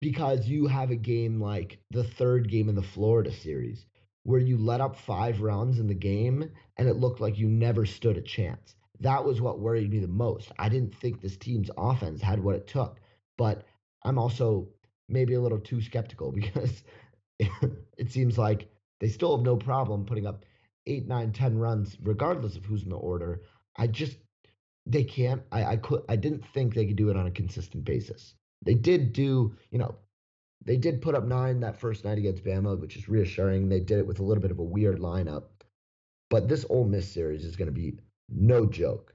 because 0.00 0.46
you 0.46 0.66
have 0.66 0.90
a 0.90 0.96
game 0.96 1.40
like 1.40 1.78
the 1.90 2.04
third 2.04 2.50
game 2.50 2.68
in 2.68 2.74
the 2.74 2.82
Florida 2.82 3.32
series 3.32 3.86
where 4.24 4.40
you 4.40 4.58
let 4.58 4.80
up 4.80 4.96
five 4.96 5.40
runs 5.40 5.78
in 5.78 5.86
the 5.86 5.94
game 5.94 6.50
and 6.76 6.88
it 6.88 6.96
looked 6.96 7.20
like 7.20 7.38
you 7.38 7.48
never 7.48 7.86
stood 7.86 8.16
a 8.16 8.22
chance. 8.22 8.74
That 9.00 9.24
was 9.24 9.40
what 9.40 9.60
worried 9.60 9.90
me 9.90 10.00
the 10.00 10.08
most. 10.08 10.50
I 10.58 10.68
didn't 10.68 10.96
think 10.96 11.20
this 11.20 11.36
team's 11.36 11.70
offense 11.76 12.20
had 12.20 12.42
what 12.42 12.56
it 12.56 12.66
took, 12.66 12.98
but 13.38 13.64
I'm 14.04 14.18
also 14.18 14.68
maybe 15.08 15.34
a 15.34 15.40
little 15.40 15.60
too 15.60 15.80
skeptical 15.80 16.32
because 16.40 16.82
it 17.38 18.10
seems 18.10 18.38
like 18.38 18.68
they 19.00 19.08
still 19.08 19.36
have 19.36 19.44
no 19.44 19.56
problem 19.56 20.06
putting 20.06 20.26
up 20.26 20.44
eight, 20.86 21.06
nine, 21.06 21.32
ten 21.32 21.58
runs, 21.58 21.96
regardless 22.02 22.56
of 22.56 22.64
who's 22.64 22.82
in 22.82 22.90
the 22.90 22.96
order. 22.96 23.42
I 23.76 23.86
just 23.86 24.16
they 24.86 25.04
can't. 25.04 25.42
I 25.52 25.64
I 25.64 25.76
could. 25.76 26.02
I 26.08 26.16
didn't 26.16 26.44
think 26.54 26.74
they 26.74 26.86
could 26.86 26.96
do 26.96 27.10
it 27.10 27.16
on 27.16 27.26
a 27.26 27.30
consistent 27.30 27.84
basis. 27.84 28.34
They 28.62 28.74
did 28.74 29.12
do, 29.12 29.54
you 29.70 29.78
know, 29.78 29.94
they 30.64 30.76
did 30.76 31.00
put 31.02 31.14
up 31.14 31.24
nine 31.24 31.60
that 31.60 31.78
first 31.78 32.04
night 32.04 32.18
against 32.18 32.44
Bama, 32.44 32.78
which 32.78 32.96
is 32.96 33.08
reassuring. 33.08 33.68
They 33.68 33.80
did 33.80 33.98
it 33.98 34.06
with 34.06 34.18
a 34.18 34.24
little 34.24 34.42
bit 34.42 34.50
of 34.50 34.58
a 34.58 34.64
weird 34.64 34.98
lineup, 34.98 35.44
but 36.30 36.48
this 36.48 36.66
Ole 36.68 36.84
Miss 36.86 37.08
series 37.10 37.44
is 37.44 37.54
going 37.56 37.66
to 37.66 37.72
be 37.72 37.98
no 38.28 38.66
joke. 38.66 39.14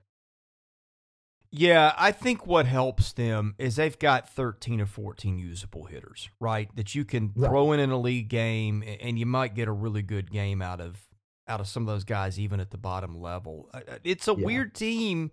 Yeah, 1.53 1.93
I 1.97 2.13
think 2.13 2.47
what 2.47 2.65
helps 2.65 3.11
them 3.11 3.55
is 3.57 3.75
they've 3.75 3.99
got 3.99 4.29
13 4.29 4.79
or 4.79 4.85
14 4.85 5.37
usable 5.37 5.83
hitters, 5.83 6.29
right? 6.39 6.73
That 6.77 6.95
you 6.95 7.03
can 7.03 7.33
Right. 7.35 7.49
throw 7.49 7.73
in 7.73 7.81
in 7.81 7.91
a 7.91 7.99
league 7.99 8.29
game 8.29 8.83
and 9.01 9.19
you 9.19 9.25
might 9.25 9.53
get 9.53 9.67
a 9.67 9.73
really 9.73 10.01
good 10.01 10.31
game 10.31 10.61
out 10.61 10.79
of 10.79 11.07
out 11.47 11.59
of 11.59 11.67
some 11.67 11.83
of 11.83 11.87
those 11.87 12.05
guys 12.05 12.39
even 12.39 12.61
at 12.61 12.71
the 12.71 12.77
bottom 12.77 13.19
level. 13.19 13.69
Uh, 13.73 13.81
uh, 13.85 13.97
It's 14.05 14.29
a 14.29 14.33
Yeah. 14.33 14.45
weird 14.45 14.73
team 14.73 15.31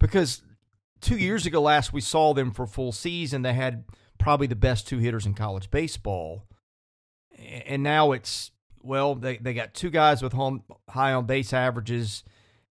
because 0.00 0.42
2 1.00 1.16
years 1.16 1.46
ago 1.46 1.60
last 1.60 1.92
we 1.92 2.00
saw 2.00 2.34
them 2.34 2.50
for 2.50 2.66
full 2.66 2.92
season 2.92 3.42
they 3.42 3.54
had 3.54 3.84
probably 4.18 4.46
the 4.46 4.56
best 4.56 4.86
two 4.86 4.98
hitters 4.98 5.26
in 5.26 5.34
college 5.34 5.70
baseball. 5.70 6.44
And 7.66 7.82
now 7.82 8.12
it's 8.12 8.50
well, 8.82 9.14
they 9.14 9.36
they 9.38 9.54
got 9.54 9.74
two 9.74 9.90
guys 9.90 10.22
with 10.22 10.32
home 10.32 10.62
high 10.88 11.12
on 11.12 11.26
base 11.26 11.52
averages 11.52 12.24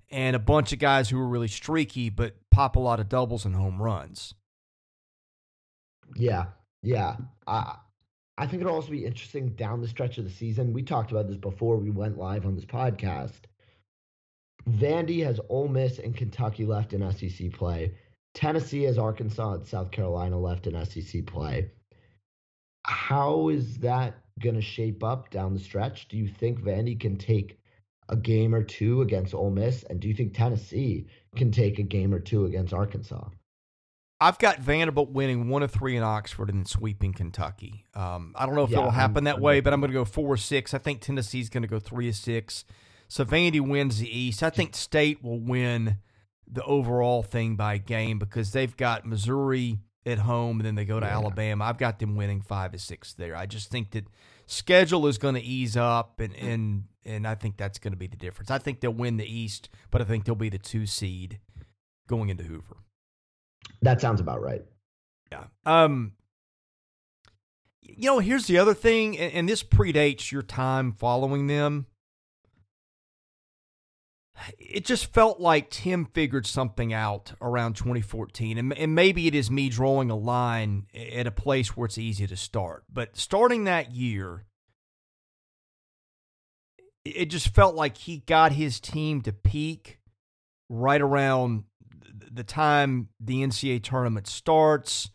and 0.10 0.36
a 0.36 0.40
bunch 0.40 0.72
of 0.74 0.80
guys 0.80 1.10
who 1.10 1.20
are 1.20 1.28
really 1.28 1.48
streaky 1.48 2.10
but 2.10 2.36
pop 2.52 2.76
a 2.76 2.80
lot 2.80 3.00
of 3.00 3.10
doubles 3.10 3.46
and 3.46 3.56
home 3.56 3.82
runs. 3.82 4.34
Yeah, 6.16 6.46
yeah. 6.84 7.16
I 7.48 7.78
I 8.38 8.46
think 8.46 8.62
it'll 8.62 8.76
also 8.76 8.92
be 8.92 9.06
interesting 9.06 9.50
down 9.50 9.82
the 9.82 9.88
stretch 9.88 10.18
of 10.18 10.26
the 10.26 10.30
season. 10.30 10.74
We 10.74 10.84
talked 10.84 11.12
about 11.12 11.28
this 11.28 11.38
before 11.38 11.78
we 11.78 11.90
went 11.90 12.18
live 12.18 12.46
on 12.46 12.56
this 12.56 12.66
podcast. 12.66 13.42
Vandy 14.70 15.24
has 15.24 15.40
Ole 15.50 15.70
Miss 15.70 15.98
and 16.00 16.16
Kentucky 16.16 16.66
left 16.66 16.94
in 16.94 17.10
SEC 17.12 17.52
play. 17.54 17.94
Tennessee 18.38 18.84
has 18.84 19.00
Arkansas 19.00 19.54
and 19.54 19.65
South 19.65 19.89
Carolina 19.89 20.39
left 20.39 20.67
in 20.67 20.86
SEC 20.86 21.26
play. 21.26 21.71
How 22.86 23.50
is 23.50 23.80
that 23.80 24.13
going 24.39 24.54
to 24.54 24.62
shape 24.62 25.04
up 25.04 25.32
down 25.32 25.56
the 25.56 25.60
stretch? 25.60 26.08
Do 26.08 26.17
you 26.17 26.28
think 26.28 26.62
Vandy 26.62 27.00
can 27.00 27.17
take 27.17 27.58
a 28.10 28.15
game 28.15 28.54
or 28.54 28.62
two 28.62 29.02
against 29.02 29.34
Ole 29.34 29.50
Miss? 29.50 29.82
And 29.89 30.00
do 30.00 30.08
you 30.08 30.13
think 30.13 30.36
Tennessee 30.36 31.08
can 31.36 31.52
take 31.52 31.80
a 31.80 31.84
game 31.84 32.13
or 32.13 32.19
two 32.19 32.45
against 32.45 32.73
Arkansas? 32.73 33.28
I've 34.21 34.38
got 34.38 34.60
Vanderbilt 34.60 35.10
winning 35.10 35.50
one 35.50 35.63
of 35.63 35.71
three 35.71 35.97
in 35.97 36.04
Oxford 36.04 36.50
and 36.50 36.60
then 36.60 36.65
sweeping 36.67 37.13
Kentucky. 37.13 37.86
Um, 37.95 38.34
I 38.38 38.45
don't 38.45 38.54
know 38.54 38.65
if 38.65 38.69
Yeah, 38.69 38.80
it'll 38.80 38.91
happen 38.91 39.17
I'm- 39.17 39.23
that 39.26 39.36
I'm 39.38 39.41
way, 39.41 39.62
but 39.62 39.73
I'm 39.73 39.80
going 39.82 39.91
to 39.91 39.97
go 39.97 40.06
four 40.06 40.32
or 40.32 40.38
six. 40.38 40.76
I 40.76 40.78
think 40.78 41.02
Tennessee's 41.02 41.50
going 41.50 41.63
to 41.63 41.67
go 41.67 41.80
three 41.80 42.08
or 42.08 42.13
six. 42.13 42.65
So 43.08 43.26
Vandy 43.26 43.62
wins 43.62 43.97
the 43.97 44.15
East. 44.15 44.43
I 44.43 44.52
think 44.52 44.76
State 44.76 45.23
will 45.23 45.39
win 45.39 45.97
the 46.51 46.63
overall 46.63 47.23
thing 47.23 47.55
by 47.55 47.77
game 47.77 48.19
because 48.19 48.51
they've 48.51 48.75
got 48.77 49.05
Missouri 49.05 49.79
at 50.05 50.19
home 50.19 50.60
and 50.60 50.65
then 50.65 50.75
they 50.75 50.86
go 50.86 50.99
to 50.99 51.05
Yeah. 51.05 51.13
Alabama. 51.17 51.65
I've 51.65 51.77
got 51.77 51.99
them 51.99 52.15
winning 52.15 52.41
five 52.41 52.73
or 52.73 52.77
six 52.77 53.13
there. 53.13 53.36
I 53.36 53.45
just 53.45 53.69
think 53.69 53.91
that 53.91 54.05
schedule 54.45 55.07
is 55.07 55.17
going 55.17 55.36
to 55.36 55.41
ease 55.41 55.75
up 55.75 56.19
and 56.19 56.33
and 56.36 56.83
and 57.05 57.27
I 57.27 57.36
think 57.36 57.57
that's 57.57 57.79
going 57.79 57.93
to 57.93 57.97
be 57.97 58.07
the 58.07 58.17
difference. 58.17 58.51
I 58.51 58.57
think 58.57 58.79
they'll 58.81 58.91
win 58.91 59.17
the 59.17 59.25
East, 59.25 59.69
but 59.91 60.01
I 60.01 60.05
think 60.05 60.25
they'll 60.25 60.36
be 60.36 60.49
the 60.49 60.57
two 60.57 60.86
seed 60.86 61.39
going 62.07 62.29
into 62.29 62.43
Hoover. 62.43 62.77
That 63.81 63.99
sounds 64.01 64.19
about 64.21 64.41
right. 64.41 64.63
Yeah. 65.31 65.45
Um. 65.65 66.13
You 67.81 68.07
know, 68.07 68.19
here's 68.19 68.47
the 68.47 68.57
other 68.57 68.73
thing, 68.73 69.17
and, 69.17 69.33
and 69.33 69.49
this 69.49 69.63
predates 69.63 70.31
your 70.31 70.41
time 70.41 70.91
following 70.91 71.47
them. 71.47 71.86
It 74.60 74.86
just 74.86 75.13
felt 75.13 75.39
like 75.39 75.69
Tim 75.69 76.06
figured 76.06 76.45
something 76.45 76.93
out 76.93 77.34
around 77.41 77.76
2014, 77.76 78.58
and, 78.58 78.73
and 78.73 78.93
maybe 78.93 79.28
it 79.28 79.36
is 79.36 79.50
me 79.50 79.69
drawing 79.69 80.12
a 80.12 80.15
line 80.15 80.88
at 80.93 81.28
a 81.28 81.32
place 81.32 81.76
where 81.76 81.86
it's 81.86 81.97
easy 81.97 82.28
to 82.28 82.36
start. 82.36 82.84
But 82.91 83.17
starting 83.17 83.63
that 83.63 83.91
year, 83.91 84.45
it 87.04 87.26
just 87.26 87.54
felt 87.54 87.76
like 87.76 87.97
he 87.97 88.19
got 88.19 88.52
his 88.52 88.80
team 88.80 89.21
to 89.21 89.34
peak 89.34 90.00
right 90.69 91.02
around 91.02 91.63
the 92.32 92.43
time 92.43 93.10
the 93.19 93.41
NCAA 93.43 93.84
tournament 93.84 94.28
starts. 94.28 95.10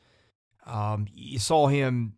Um, 0.67 1.07
you 1.13 1.39
saw 1.39 1.67
him 1.67 2.15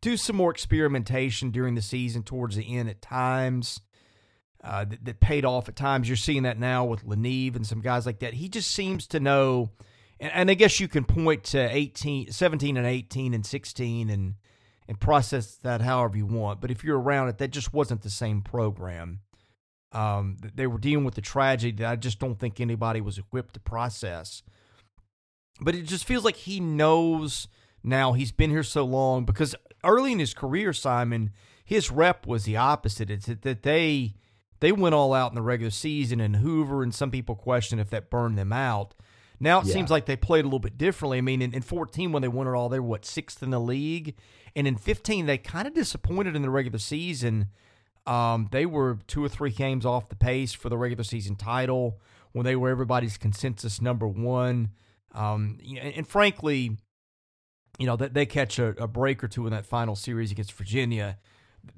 do 0.00 0.16
some 0.16 0.36
more 0.36 0.50
experimentation 0.50 1.50
during 1.50 1.74
the 1.74 1.82
season 1.82 2.22
towards 2.22 2.56
the 2.56 2.76
end 2.76 2.88
at 2.88 3.02
times. 3.02 3.80
Uh, 4.66 4.84
that, 4.84 5.04
that 5.04 5.20
paid 5.20 5.44
off 5.44 5.68
at 5.68 5.76
times. 5.76 6.08
You're 6.08 6.16
seeing 6.16 6.42
that 6.42 6.58
now 6.58 6.84
with 6.84 7.06
LaNeve 7.06 7.54
and 7.54 7.64
some 7.64 7.80
guys 7.80 8.04
like 8.04 8.18
that. 8.18 8.34
He 8.34 8.48
just 8.48 8.72
seems 8.72 9.06
to 9.08 9.20
know, 9.20 9.70
and, 10.18 10.32
and 10.32 10.50
I 10.50 10.54
guess 10.54 10.80
you 10.80 10.88
can 10.88 11.04
point 11.04 11.44
to 11.44 11.58
18, 11.58 12.32
17 12.32 12.76
and 12.76 12.86
18 12.86 13.32
and 13.32 13.46
16 13.46 14.10
and 14.10 14.34
and 14.88 15.00
process 15.00 15.56
that 15.56 15.80
however 15.80 16.16
you 16.16 16.26
want. 16.26 16.60
But 16.60 16.70
if 16.70 16.84
you're 16.84 16.98
around 16.98 17.28
it, 17.28 17.38
that 17.38 17.50
just 17.50 17.72
wasn't 17.72 18.02
the 18.02 18.10
same 18.10 18.42
program. 18.42 19.20
Um, 19.92 20.36
they 20.54 20.66
were 20.66 20.78
dealing 20.78 21.04
with 21.04 21.14
the 21.14 21.20
tragedy 21.20 21.76
that 21.78 21.90
I 21.90 21.96
just 21.96 22.18
don't 22.18 22.38
think 22.38 22.60
anybody 22.60 23.00
was 23.00 23.18
equipped 23.18 23.54
to 23.54 23.60
process. 23.60 24.42
But 25.60 25.74
it 25.74 25.82
just 25.82 26.04
feels 26.04 26.24
like 26.24 26.36
he 26.36 26.60
knows 26.60 27.48
now. 27.82 28.12
He's 28.12 28.32
been 28.32 28.50
here 28.50 28.62
so 28.62 28.84
long 28.84 29.24
because 29.24 29.54
early 29.84 30.12
in 30.12 30.18
his 30.18 30.34
career, 30.34 30.72
Simon, 30.72 31.30
his 31.64 31.90
rep 31.90 32.26
was 32.26 32.44
the 32.44 32.56
opposite. 32.56 33.10
It's 33.10 33.26
that 33.26 33.62
they 33.62 34.14
they 34.60 34.72
went 34.72 34.94
all 34.94 35.12
out 35.12 35.30
in 35.30 35.34
the 35.34 35.42
regular 35.42 35.70
season, 35.70 36.20
and 36.20 36.36
Hoover 36.36 36.82
and 36.82 36.94
some 36.94 37.10
people 37.10 37.34
question 37.34 37.78
if 37.78 37.90
that 37.90 38.10
burned 38.10 38.38
them 38.38 38.52
out. 38.52 38.94
Now 39.38 39.60
it 39.60 39.66
Yeah. 39.66 39.74
seems 39.74 39.90
like 39.90 40.06
they 40.06 40.16
played 40.16 40.44
a 40.44 40.48
little 40.48 40.58
bit 40.58 40.78
differently. 40.78 41.18
I 41.18 41.20
mean, 41.20 41.42
in, 41.42 41.52
in 41.54 41.62
14, 41.62 42.10
when 42.12 42.22
they 42.22 42.28
won 42.28 42.46
it 42.46 42.52
all, 42.54 42.68
they 42.68 42.80
were 42.80 42.86
what 42.88 43.04
sixth 43.04 43.42
in 43.42 43.50
the 43.50 43.60
league, 43.60 44.14
and 44.54 44.66
in 44.66 44.76
15, 44.76 45.26
they 45.26 45.36
kind 45.38 45.68
of 45.68 45.74
disappointed 45.74 46.34
in 46.34 46.42
the 46.42 46.50
regular 46.50 46.78
season. 46.78 47.48
Um, 48.06 48.48
they 48.52 48.64
were 48.66 48.98
two 49.06 49.22
or 49.24 49.28
three 49.28 49.50
games 49.50 49.84
off 49.84 50.08
the 50.08 50.16
pace 50.16 50.52
for 50.52 50.68
the 50.68 50.78
regular 50.78 51.04
season 51.04 51.34
title 51.36 52.00
when 52.32 52.44
they 52.44 52.54
were 52.56 52.68
everybody's 52.70 53.18
consensus 53.18 53.82
number 53.82 54.06
one. 54.06 54.70
Um, 55.12 55.58
and, 55.68 55.78
and 55.94 56.06
frankly, 56.08 56.76
you 57.78 57.86
know 57.86 57.96
that 57.96 58.14
they 58.14 58.24
catch 58.24 58.58
a, 58.58 58.68
a 58.82 58.86
break 58.88 59.22
or 59.22 59.28
two 59.28 59.46
in 59.46 59.52
that 59.52 59.66
final 59.66 59.96
series 59.96 60.30
against 60.32 60.52
Virginia. 60.52 61.18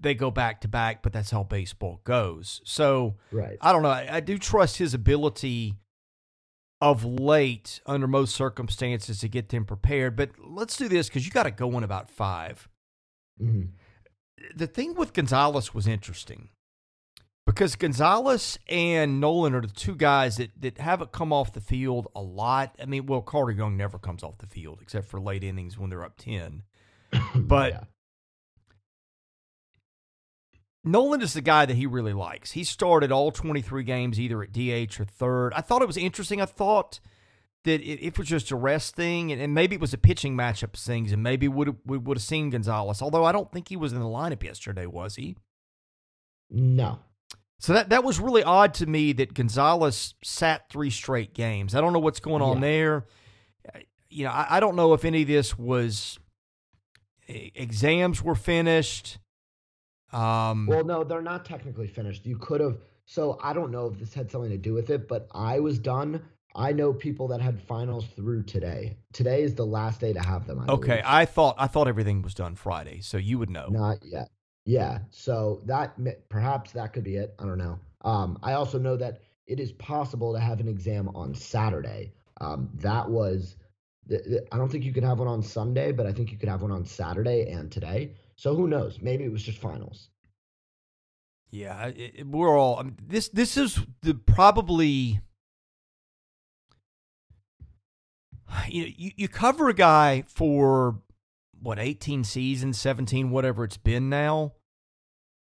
They 0.01 0.15
go 0.15 0.31
back 0.31 0.61
to 0.63 0.69
back, 0.69 1.03
but 1.03 1.13
that's 1.13 1.31
how 1.31 1.43
baseball 1.43 2.01
goes. 2.05 2.61
So 2.65 3.17
Right. 3.33 3.59
I 3.61 3.73
don't 3.73 3.83
know. 3.83 3.91
I, 3.91 4.09
I 4.17 4.21
do 4.21 4.39
trust 4.39 4.79
his 4.79 4.95
ability 4.95 5.77
of 6.81 7.05
late 7.05 7.81
under 7.87 8.07
most 8.07 8.35
circumstances 8.35 9.19
to 9.21 9.29
get 9.29 9.49
them 9.49 9.65
prepared. 9.65 10.17
But 10.17 10.31
let's 10.39 10.77
do 10.77 10.89
this 10.89 11.09
because 11.09 11.25
you 11.27 11.33
got 11.33 11.43
to 11.45 11.51
go 11.51 11.77
in 11.77 11.85
about 11.85 12.11
five. 12.11 12.69
hmm 13.39 13.63
The 14.55 14.67
thing 14.67 14.95
with 14.95 15.13
Gonzalez 15.13 15.75
was 15.75 15.87
interesting 15.87 16.51
because 17.47 17.77
Gonzalez 17.77 18.59
and 18.69 19.21
Noland 19.21 19.57
are 19.57 19.63
the 19.63 19.69
two 19.69 19.97
guys 19.97 20.37
that, 20.37 20.51
that 20.61 20.79
haven't 20.79 21.13
come 21.13 21.33
off 21.33 21.53
the 21.53 21.61
field 21.63 22.07
a 22.15 22.21
lot. 22.21 22.77
I 22.81 22.85
mean, 22.85 23.07
well, 23.07 23.23
Carter 23.23 23.53
Young 23.53 23.77
never 23.77 23.99
comes 23.99 24.23
off 24.23 24.39
the 24.39 24.47
field 24.47 24.81
except 24.83 25.09
for 25.09 25.19
late 25.19 25.43
innings 25.43 25.79
when 25.79 25.91
they're 25.91 26.05
up 26.05 26.17
10. 26.19 26.63
But 27.35 27.73
Yeah. 27.73 27.85
Noland 30.85 31.23
is 31.23 31.35
the 31.35 31.41
guy 31.41 31.67
that 31.67 31.77
he 31.77 31.87
really 31.87 32.13
likes. 32.13 32.53
He 32.53 32.65
started 32.65 33.11
all 33.13 33.31
23 33.31 33.83
games 33.83 34.19
either 34.19 34.43
at 34.43 34.53
DH 34.53 35.01
or 35.01 35.05
third. 35.05 35.53
I 35.55 35.61
thought 35.61 35.83
it 35.83 35.89
was 35.89 35.97
interesting. 35.97 36.41
I 36.41 36.47
thought 36.47 37.01
that 37.65 37.81
it, 37.83 38.05
it 38.05 38.19
was 38.19 38.29
just 38.29 38.51
a 38.51 38.57
rest 38.57 38.95
thing, 38.95 39.33
and, 39.33 39.41
and, 39.41 39.53
maybe 39.53 39.75
it 39.75 39.81
was 39.81 39.93
a 39.93 39.99
pitching 39.99 40.37
matchup 40.37 40.79
things, 40.79 41.13
and 41.13 41.23
maybe 41.23 41.49
would 41.49 41.77
we 41.85 41.99
would 41.99 42.17
have 42.17 42.23
seen 42.23 42.51
Gonzalez. 42.51 43.03
Although 43.03 43.25
I 43.25 43.33
don't 43.33 43.51
think 43.53 43.69
he 43.69 43.77
was 43.77 43.93
in 43.93 43.99
the 43.99 44.07
lineup 44.07 44.43
yesterday, 44.43 44.87
was 44.87 45.17
he? 45.17 45.37
No. 46.51 47.01
So 47.59 47.73
that 47.73 47.91
that 47.91 48.05
was 48.05 48.21
really 48.21 48.45
odd 48.45 48.75
to 48.75 48.87
me 48.87 49.13
that 49.15 49.35
Gonzalez 49.35 50.15
sat 50.23 50.71
three 50.71 50.91
straight 50.91 51.35
games. 51.35 51.75
I 51.75 51.81
don't 51.81 51.93
know 51.93 51.99
what's 51.99 52.21
going 52.21 52.43
on 52.43 52.57
yeah. 52.57 52.61
there. 52.61 53.07
You 54.09 54.25
know, 54.25 54.31
I, 54.31 54.57
I 54.57 54.61
don't 54.61 54.77
know 54.77 54.95
if 54.95 55.05
any 55.05 55.23
of 55.23 55.29
this 55.29 55.59
was 55.59 56.19
eh, 57.29 57.51
exams 57.55 58.23
were 58.23 58.37
finished. 58.37 59.19
Um, 60.13 60.67
well, 60.67 60.85
no, 60.85 61.05
they're 61.05 61.23
not 61.23 61.45
technically 61.45 61.87
finished. 61.87 62.27
You 62.27 62.37
could 62.37 62.61
have. 62.61 62.79
So 63.05 63.39
I 63.43 63.53
don't 63.53 63.71
know 63.71 63.87
if 63.87 63.99
this 63.99 64.13
had 64.13 64.31
something 64.31 64.51
to 64.51 64.59
do 64.59 64.75
with 64.75 64.91
it, 64.91 65.09
but 65.09 65.29
I 65.33 65.61
was 65.61 65.79
done. 65.79 66.23
I 66.55 66.73
know 66.73 66.93
people 66.93 67.29
that 67.29 67.41
had 67.41 67.61
finals 67.61 68.07
through 68.17 68.43
today. 68.45 68.97
Today 69.13 69.43
is 69.43 69.55
the 69.55 69.67
last 69.67 70.01
day 70.01 70.13
to 70.13 70.21
have 70.21 70.47
them. 70.47 70.61
I 70.61 70.73
okay, 70.73 71.03
I 71.05 71.25
thought 71.25 71.55
I 71.59 71.67
thought 71.67 71.89
everything 71.89 72.23
was 72.23 72.35
done 72.35 72.55
Friday, 72.55 73.01
so 73.01 73.17
you 73.17 73.39
would 73.39 73.51
know. 73.51 73.69
Not 73.71 73.99
yet. 74.03 74.29
Yeah, 74.65 74.99
so 75.11 75.63
that 75.65 75.97
perhaps 76.29 76.73
that 76.73 76.93
could 76.93 77.05
be 77.05 77.17
it. 77.17 77.35
I 77.39 77.45
don't 77.45 77.59
know. 77.59 77.79
Um, 78.03 78.39
I 78.43 78.53
also 78.53 78.79
know 78.79 78.97
that 78.97 79.21
it 79.47 79.61
is 79.61 79.73
possible 79.73 80.35
to 80.35 80.41
have 80.41 80.61
an 80.61 80.69
exam 80.69 81.09
on 81.15 81.35
Saturday. 81.35 82.13
Um, 82.41 82.69
that 82.75 83.09
was, 83.09 83.57
I 84.11 84.57
don't 84.57 84.71
think 84.71 84.85
you 84.85 84.93
could 84.93 85.05
have 85.05 85.19
one 85.19 85.29
on 85.29 85.43
Sunday, 85.43 85.93
but 85.93 86.07
I 86.07 86.13
think 86.13 86.31
you 86.31 86.39
could 86.39 86.51
have 86.51 86.63
one 86.63 86.71
on 86.71 86.85
Saturday 86.85 87.51
and 87.51 87.73
today. 87.73 88.13
So 88.39 88.55
who 88.55 88.69
knows? 88.69 89.01
Maybe 89.03 89.25
it 89.25 89.33
was 89.33 89.43
just 89.43 89.59
finals. 89.59 90.11
Yeah, 91.51 91.89
it, 91.89 92.25
we're 92.27 92.57
all. 92.57 92.79
I 92.79 92.85
mean, 92.85 92.97
this 93.05 93.29
this 93.29 93.57
is 93.57 93.81
the 94.03 94.15
probably. 94.15 95.21
You 98.69 98.83
know, 98.83 98.91
you, 98.97 99.11
you 99.17 99.29
cover 99.29 99.69
a 99.69 99.75
guy 99.75 100.25
for 100.27 101.01
what 101.61 101.79
18 101.79 102.25
seasons, 102.25 102.81
17, 102.81 103.31
whatever 103.31 103.65
it's 103.65 103.77
been 103.77 104.09
now, 104.09 104.55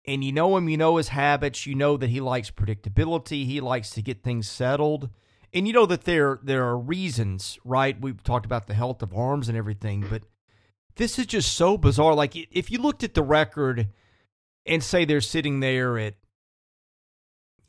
and 0.07 0.25
you 0.25 0.33
know 0.33 0.57
him, 0.57 0.69
you 0.69 0.77
know 0.79 0.97
his 0.97 1.09
habits, 1.09 1.67
you 1.67 1.75
know 1.75 1.99
that 1.99 2.09
he 2.11 2.21
likes 2.21 2.51
predictability, 2.51 3.45
he 3.45 3.61
likes 3.61 3.91
to 3.91 4.03
get 4.03 4.23
things 4.23 4.49
settled. 4.49 5.11
And 5.53 5.67
you 5.67 5.73
know 5.73 5.87
that 5.87 6.05
there 6.05 6.39
there 6.43 6.65
are 6.65 6.79
reasons, 6.79 7.59
right? 7.65 8.01
We've 8.01 8.23
talked 8.23 8.47
about 8.47 8.69
the 8.69 8.75
health 8.75 9.03
of 9.03 9.13
arms 9.15 9.49
and 9.49 9.59
everything, 9.59 10.07
but 10.09 10.23
this 10.97 11.19
is 11.19 11.27
just 11.27 11.53
so 11.53 11.77
bizarre. 11.77 12.15
Like 12.15 12.37
if 12.37 12.71
you 12.71 12.79
looked 12.79 13.03
at 13.03 13.15
the 13.15 13.23
record 13.23 13.89
and 14.67 14.83
say 14.83 15.05
they're 15.05 15.21
sitting 15.21 15.61
there 15.61 15.99
at 15.99 16.15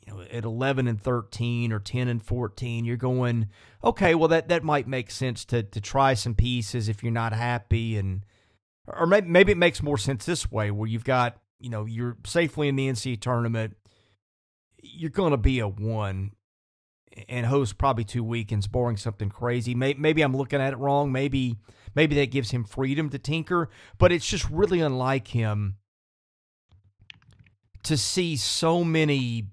you 0.06 0.12
know 0.12 0.22
at 0.22 0.44
11 0.44 0.86
and 0.86 1.00
13 1.00 1.72
or 1.72 1.80
10 1.80 2.08
and 2.08 2.22
14, 2.22 2.84
you're 2.84 2.96
going, 2.96 3.48
"Okay, 3.82 4.14
well 4.14 4.28
that 4.28 4.48
that 4.48 4.62
might 4.62 4.86
make 4.86 5.10
sense 5.10 5.44
to 5.46 5.62
to 5.62 5.80
try 5.80 6.14
some 6.14 6.34
pieces 6.34 6.88
if 6.88 7.02
you're 7.02 7.12
not 7.12 7.32
happy 7.32 7.96
and 7.96 8.24
or 8.88 9.06
maybe, 9.06 9.28
maybe 9.28 9.52
it 9.52 9.58
makes 9.58 9.82
more 9.82 9.98
sense 9.98 10.24
this 10.24 10.50
way 10.50 10.70
where 10.70 10.88
you've 10.88 11.04
got, 11.04 11.38
you 11.58 11.70
know, 11.70 11.84
you're 11.84 12.16
safely 12.24 12.68
in 12.68 12.76
the 12.76 12.88
NCAA 12.88 13.20
tournament, 13.20 13.76
you're 14.82 15.10
going 15.10 15.32
to 15.32 15.36
be 15.36 15.58
a 15.58 15.68
one 15.68 16.32
and 17.28 17.46
host 17.46 17.78
probably 17.78 18.04
two 18.04 18.22
weekends, 18.22 18.66
boring 18.66 18.96
something 18.96 19.28
crazy. 19.28 19.74
Maybe, 19.74 19.98
maybe 19.98 20.22
I'm 20.22 20.36
looking 20.36 20.60
at 20.60 20.72
it 20.72 20.78
wrong. 20.78 21.10
Maybe 21.10 21.56
maybe 21.96 22.14
that 22.16 22.30
gives 22.30 22.52
him 22.52 22.62
freedom 22.62 23.08
to 23.10 23.18
tinker, 23.18 23.70
but 23.98 24.12
it's 24.12 24.28
just 24.28 24.48
really 24.50 24.80
unlike 24.80 25.28
him 25.28 25.78
to 27.82 27.96
see 27.96 28.36
so 28.36 28.84
many 28.84 29.48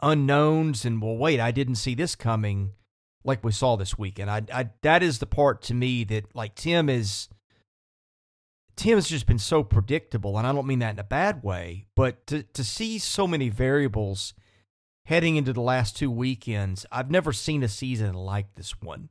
unknowns 0.00 0.84
and 0.84 1.02
well, 1.02 1.16
wait, 1.16 1.40
I 1.40 1.50
didn't 1.50 1.76
see 1.76 1.94
this 1.94 2.14
coming 2.14 2.72
like 3.24 3.42
we 3.42 3.52
saw 3.52 3.76
this 3.76 3.98
weekend. 3.98 4.30
I, 4.30 4.42
I 4.52 4.70
that 4.82 5.02
is 5.02 5.18
the 5.18 5.26
part 5.26 5.62
to 5.62 5.74
me 5.74 6.04
that 6.04 6.34
like 6.34 6.54
Tim 6.54 6.88
is 6.88 7.28
Tim 8.76 8.96
has 8.96 9.08
just 9.08 9.26
been 9.26 9.38
so 9.38 9.62
predictable, 9.62 10.36
and 10.36 10.46
I 10.46 10.52
don't 10.52 10.66
mean 10.66 10.80
that 10.80 10.94
in 10.94 10.98
a 10.98 11.04
bad 11.04 11.42
way, 11.42 11.86
but 11.96 12.26
to 12.28 12.42
to 12.42 12.62
see 12.62 12.98
so 12.98 13.26
many 13.26 13.48
variables 13.48 14.34
heading 15.06 15.36
into 15.36 15.52
the 15.52 15.60
last 15.60 15.96
two 15.96 16.10
weekends, 16.10 16.86
I've 16.92 17.10
never 17.10 17.32
seen 17.32 17.62
a 17.62 17.68
season 17.68 18.14
like 18.14 18.54
this 18.54 18.80
one. 18.80 19.08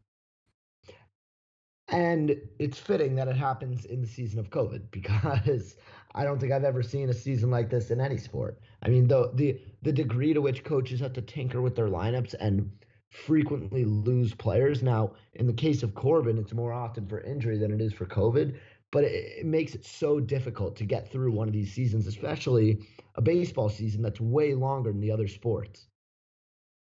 And 1.90 2.36
it's 2.60 2.80
fitting 2.80 3.16
that 3.16 3.28
it 3.28 3.36
happens 3.36 3.86
in 3.86 4.02
the 4.02 4.08
season 4.08 4.40
of 4.40 4.50
COVID 4.50 4.84
because 4.92 5.76
I 6.16 6.24
don't 6.24 6.40
think 6.40 6.52
I've 6.52 6.64
ever 6.64 6.84
seen 6.84 7.10
a 7.10 7.14
season 7.14 7.50
like 7.50 7.70
this 7.70 7.92
in 7.92 8.00
any 8.00 8.18
sport. 8.18 8.60
I 8.84 8.90
mean, 8.90 9.08
the 9.08 9.32
the 9.34 9.60
the 9.82 9.92
degree 9.92 10.34
to 10.34 10.42
which 10.42 10.64
coaches 10.64 11.00
have 11.02 11.14
to 11.14 11.22
tinker 11.22 11.62
with 11.62 11.76
their 11.76 11.90
lineups 11.90 12.36
and 12.40 12.72
frequently 13.10 13.86
lose 13.86 14.34
players. 14.34 14.82
Now, 14.82 15.14
in 15.34 15.46
the 15.46 15.54
case 15.54 15.84
of 15.84 15.94
Corbin, 15.94 16.38
it's 16.38 16.54
more 16.54 16.74
often 16.74 17.08
for 17.08 17.22
injury 17.22 17.58
than 17.58 17.72
it 17.72 17.80
is 17.82 17.94
for 17.94 18.06
COVID 18.06 18.58
but 18.94 19.04
it, 19.04 19.40
it, 19.40 19.46
makes 19.46 19.74
it 19.74 19.84
so 19.84 20.20
difficult 20.20 20.76
to 20.78 20.86
get 20.86 21.12
through 21.12 21.32
one 21.32 21.48
of 21.48 21.54
these 21.54 21.74
seasons, 21.74 22.06
especially 22.06 22.78
a 23.16 23.22
baseball 23.22 23.68
season 23.68 24.04
that's 24.04 24.22
way 24.22 24.54
longer 24.54 24.92
than 24.92 25.02
the 25.02 25.12
other 25.12 25.28
sports. 25.28 25.88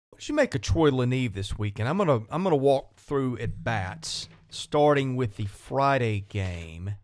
What 0.10 0.20
did 0.20 0.30
you 0.30 0.36
make 0.36 0.54
of 0.54 0.62
Troy 0.62 0.92
LaNeve 0.92 1.34
this 1.34 1.58
weekend? 1.58 1.90
I'm 1.90 1.98
gonna 1.98 2.22
I'm 2.30 2.44
gonna 2.44 2.58
walk 2.58 2.98
through 2.98 3.38
at 3.40 3.64
bats, 3.64 4.28
starting 4.54 5.16
with 5.16 5.36
the 5.36 5.46
Friday 5.46 6.22
game. 6.22 6.96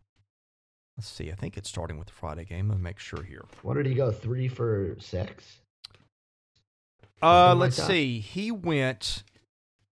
Let's 0.98 1.10
see. 1.10 1.32
I 1.32 1.36
think 1.36 1.58
it's 1.58 1.70
starting 1.70 1.98
with 1.98 2.08
the 2.08 2.14
Friday 2.14 2.46
game. 2.46 2.70
Let 2.70 2.78
me 2.78 2.84
make 2.84 3.00
sure 3.00 3.24
here. 3.24 3.46
What 3.62 3.76
did 3.76 3.86
he 3.86 3.94
go? 3.94 4.12
Three 4.12 4.48
for 4.48 4.96
six. 5.00 5.62
Uh, 7.22 7.56
let's 7.56 7.78
like 7.80 7.88
see. 7.88 8.20
He 8.20 8.52
went 8.52 9.24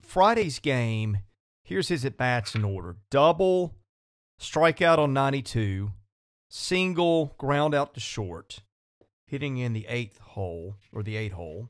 Friday's 0.01 0.59
game. 0.59 1.19
Here's 1.63 1.87
his 1.87 2.05
at 2.05 2.17
bats 2.17 2.55
in 2.55 2.63
order: 2.63 2.97
double, 3.09 3.75
strikeout 4.39 4.97
on 4.97 5.13
92, 5.13 5.91
single, 6.49 7.35
ground 7.37 7.73
out 7.73 7.93
to 7.93 7.99
short, 7.99 8.61
hitting 9.27 9.57
in 9.57 9.73
the 9.73 9.85
eighth 9.87 10.19
hole 10.19 10.77
or 10.91 11.03
the 11.03 11.15
eight 11.15 11.33
hole. 11.33 11.69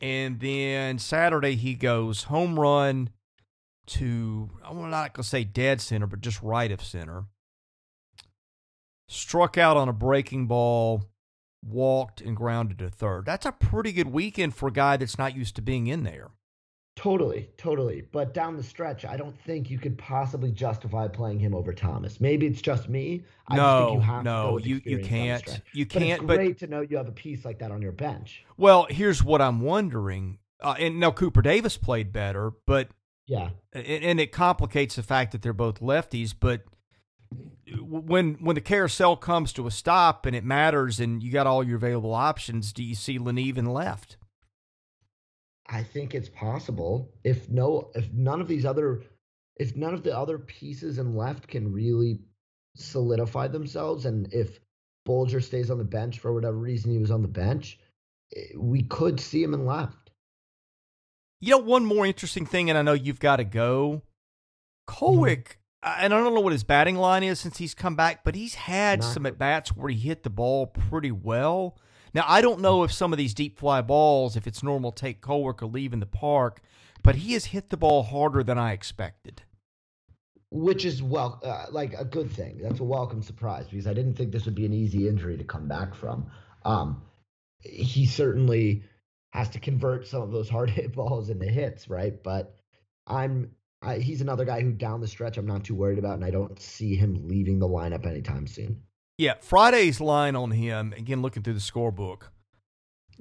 And 0.00 0.40
then 0.40 0.98
Saturday 0.98 1.56
he 1.56 1.74
goes 1.74 2.24
home 2.24 2.58
run 2.58 3.10
to 3.90 4.50
I'm 4.64 4.90
not 4.90 5.12
gonna 5.12 5.24
say 5.24 5.44
dead 5.44 5.80
center, 5.80 6.06
but 6.06 6.20
just 6.20 6.42
right 6.42 6.70
of 6.70 6.82
center. 6.82 7.24
Struck 9.08 9.58
out 9.58 9.76
on 9.76 9.88
a 9.88 9.92
breaking 9.92 10.46
ball, 10.46 11.04
walked 11.64 12.20
and 12.20 12.36
grounded 12.36 12.78
to 12.78 12.90
third. 12.90 13.24
That's 13.26 13.46
a 13.46 13.52
pretty 13.52 13.92
good 13.92 14.08
weekend 14.08 14.54
for 14.54 14.68
a 14.68 14.72
guy 14.72 14.96
that's 14.96 15.18
not 15.18 15.34
used 15.34 15.56
to 15.56 15.62
being 15.62 15.88
in 15.88 16.04
there. 16.04 16.30
Totally, 16.96 17.48
totally. 17.56 18.02
But 18.12 18.34
down 18.34 18.56
the 18.56 18.62
stretch, 18.62 19.04
I 19.04 19.16
don't 19.16 19.36
think 19.42 19.70
you 19.70 19.78
could 19.78 19.96
possibly 19.96 20.50
justify 20.52 21.08
playing 21.08 21.38
him 21.38 21.54
over 21.54 21.72
Thomas. 21.72 22.20
Maybe 22.20 22.46
it's 22.46 22.60
just 22.60 22.88
me. 22.88 23.22
I 23.48 23.56
no, 23.56 23.94
you 23.94 24.00
have 24.00 24.22
no, 24.22 24.58
you, 24.58 24.80
you 24.84 24.98
can't. 24.98 25.62
You 25.72 25.86
can't. 25.86 26.26
But 26.26 26.34
it's 26.34 26.38
great 26.38 26.60
but, 26.60 26.66
to 26.66 26.70
know 26.70 26.80
you 26.82 26.96
have 26.98 27.08
a 27.08 27.12
piece 27.12 27.44
like 27.44 27.58
that 27.60 27.70
on 27.70 27.80
your 27.80 27.92
bench. 27.92 28.44
Well, 28.56 28.86
here's 28.90 29.24
what 29.24 29.40
I'm 29.40 29.60
wondering. 29.62 30.38
Uh, 30.60 30.74
and 30.78 31.00
now 31.00 31.10
Cooper 31.10 31.40
Davis 31.40 31.78
played 31.78 32.12
better, 32.12 32.52
but 32.66 32.88
yeah, 33.30 33.50
and, 33.72 33.86
and 33.86 34.20
it 34.20 34.32
complicates 34.32 34.96
the 34.96 35.04
fact 35.04 35.30
that 35.30 35.40
they're 35.40 35.52
both 35.52 35.78
lefties. 35.78 36.34
But 36.38 36.62
when 37.80 38.34
when 38.40 38.56
the 38.56 38.60
carousel 38.60 39.16
comes 39.16 39.52
to 39.52 39.68
a 39.68 39.70
stop 39.70 40.26
and 40.26 40.34
it 40.34 40.44
matters, 40.44 40.98
and 40.98 41.22
you 41.22 41.30
got 41.30 41.46
all 41.46 41.62
your 41.62 41.76
available 41.76 42.12
options, 42.12 42.72
do 42.72 42.82
you 42.82 42.96
see 42.96 43.20
LaNeve 43.20 43.56
in 43.56 43.66
left? 43.66 44.16
I 45.68 45.84
think 45.84 46.12
it's 46.12 46.28
possible 46.28 47.12
if 47.22 47.48
no 47.48 47.92
if 47.94 48.12
none 48.12 48.40
of 48.40 48.48
these 48.48 48.66
other 48.66 49.04
if 49.54 49.76
none 49.76 49.94
of 49.94 50.02
the 50.02 50.16
other 50.16 50.36
pieces 50.36 50.98
in 50.98 51.14
left 51.14 51.46
can 51.46 51.72
really 51.72 52.18
solidify 52.74 53.46
themselves 53.46 54.06
and 54.06 54.32
if 54.34 54.58
Bulger 55.06 55.40
stays 55.40 55.70
on 55.70 55.78
the 55.78 55.84
bench 55.84 56.18
for 56.18 56.32
whatever 56.32 56.56
reason 56.56 56.90
he 56.90 56.98
was 56.98 57.12
on 57.12 57.22
the 57.22 57.28
bench, 57.28 57.78
eh, 58.34 58.56
we 58.56 58.82
could 58.82 59.20
see 59.20 59.40
him 59.40 59.54
in 59.54 59.66
left. 59.66 59.99
You 61.40 61.52
know, 61.52 61.58
one 61.58 61.84
more 61.84 62.04
interesting 62.04 62.44
thing, 62.44 62.68
and 62.68 62.78
I 62.78 62.82
know 62.82 62.92
you've 62.92 63.20
got 63.20 63.36
to 63.36 63.44
go. 63.44 64.02
Kolek, 64.88 65.56
mm-hmm. 65.82 66.02
and 66.04 66.12
I 66.12 66.18
don't 66.22 66.34
know 66.34 66.40
what 66.40 66.52
his 66.52 66.64
batting 66.64 66.96
line 66.96 67.22
is 67.22 67.40
since 67.40 67.56
he's 67.56 67.74
come 67.74 67.96
back, 67.96 68.24
but 68.24 68.34
he's 68.34 68.54
had 68.54 69.00
Not 69.00 69.12
some 69.12 69.26
at 69.26 69.38
bats 69.38 69.74
where 69.74 69.90
he 69.90 69.98
hit 69.98 70.22
the 70.22 70.30
ball 70.30 70.66
pretty 70.66 71.10
well. 71.10 71.78
Now, 72.12 72.24
I 72.26 72.40
don't 72.40 72.60
know 72.60 72.82
if 72.82 72.92
some 72.92 73.12
of 73.12 73.18
these 73.18 73.34
deep 73.34 73.58
fly 73.58 73.80
balls, 73.80 74.36
if 74.36 74.46
it's 74.46 74.62
normal 74.62 74.92
take 74.92 75.22
Kolek 75.22 75.62
or 75.62 75.66
leave 75.66 75.92
in 75.92 76.00
the 76.00 76.06
park, 76.06 76.60
but 77.02 77.16
he 77.16 77.32
has 77.34 77.46
hit 77.46 77.70
the 77.70 77.76
ball 77.76 78.02
harder 78.02 78.42
than 78.42 78.58
I 78.58 78.72
expected. 78.72 79.42
Which 80.50 80.84
is 80.84 81.02
well, 81.02 81.40
uh, 81.44 81.66
like 81.70 81.94
a 81.94 82.04
good 82.04 82.30
thing. 82.30 82.58
That's 82.60 82.80
a 82.80 82.84
welcome 82.84 83.22
surprise 83.22 83.66
because 83.70 83.86
I 83.86 83.94
didn't 83.94 84.14
think 84.14 84.32
this 84.32 84.44
would 84.46 84.56
be 84.56 84.66
an 84.66 84.72
easy 84.72 85.08
injury 85.08 85.38
to 85.38 85.44
come 85.44 85.68
back 85.68 85.94
from. 85.94 86.28
Um, 86.64 87.02
he 87.60 88.04
certainly 88.06 88.82
has 89.30 89.48
to 89.50 89.60
convert 89.60 90.06
some 90.06 90.22
of 90.22 90.32
those 90.32 90.48
hard 90.48 90.70
hit 90.78 90.92
balls 90.92 91.30
into 91.30 91.46
hits, 91.46 91.88
right? 91.88 92.22
But 92.22 92.54
I'm 93.06 93.50
I, 93.82 93.96
he's 93.98 94.20
another 94.20 94.44
guy 94.44 94.60
who 94.60 94.72
down 94.72 95.00
the 95.00 95.08
stretch 95.08 95.38
I'm 95.38 95.46
not 95.46 95.64
too 95.64 95.74
worried 95.74 95.98
about, 95.98 96.14
and 96.14 96.24
I 96.24 96.30
don't 96.30 96.60
see 96.60 96.96
him 96.96 97.26
leaving 97.26 97.58
the 97.58 97.68
lineup 97.68 98.06
anytime 98.06 98.46
soon. 98.46 98.82
Yeah, 99.16 99.34
Friday's 99.40 100.00
line 100.00 100.36
on 100.36 100.50
him, 100.50 100.94
again, 100.96 101.22
looking 101.22 101.42
through 101.42 101.54
the 101.54 101.60
scorebook 101.60 102.24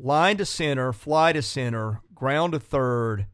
line 0.02 0.38
to 0.38 0.46
center, 0.46 0.94
fly 0.94 1.34
to 1.34 1.42
center, 1.42 2.02
ground 2.14 2.54
to 2.54 2.60
third, 2.60 3.28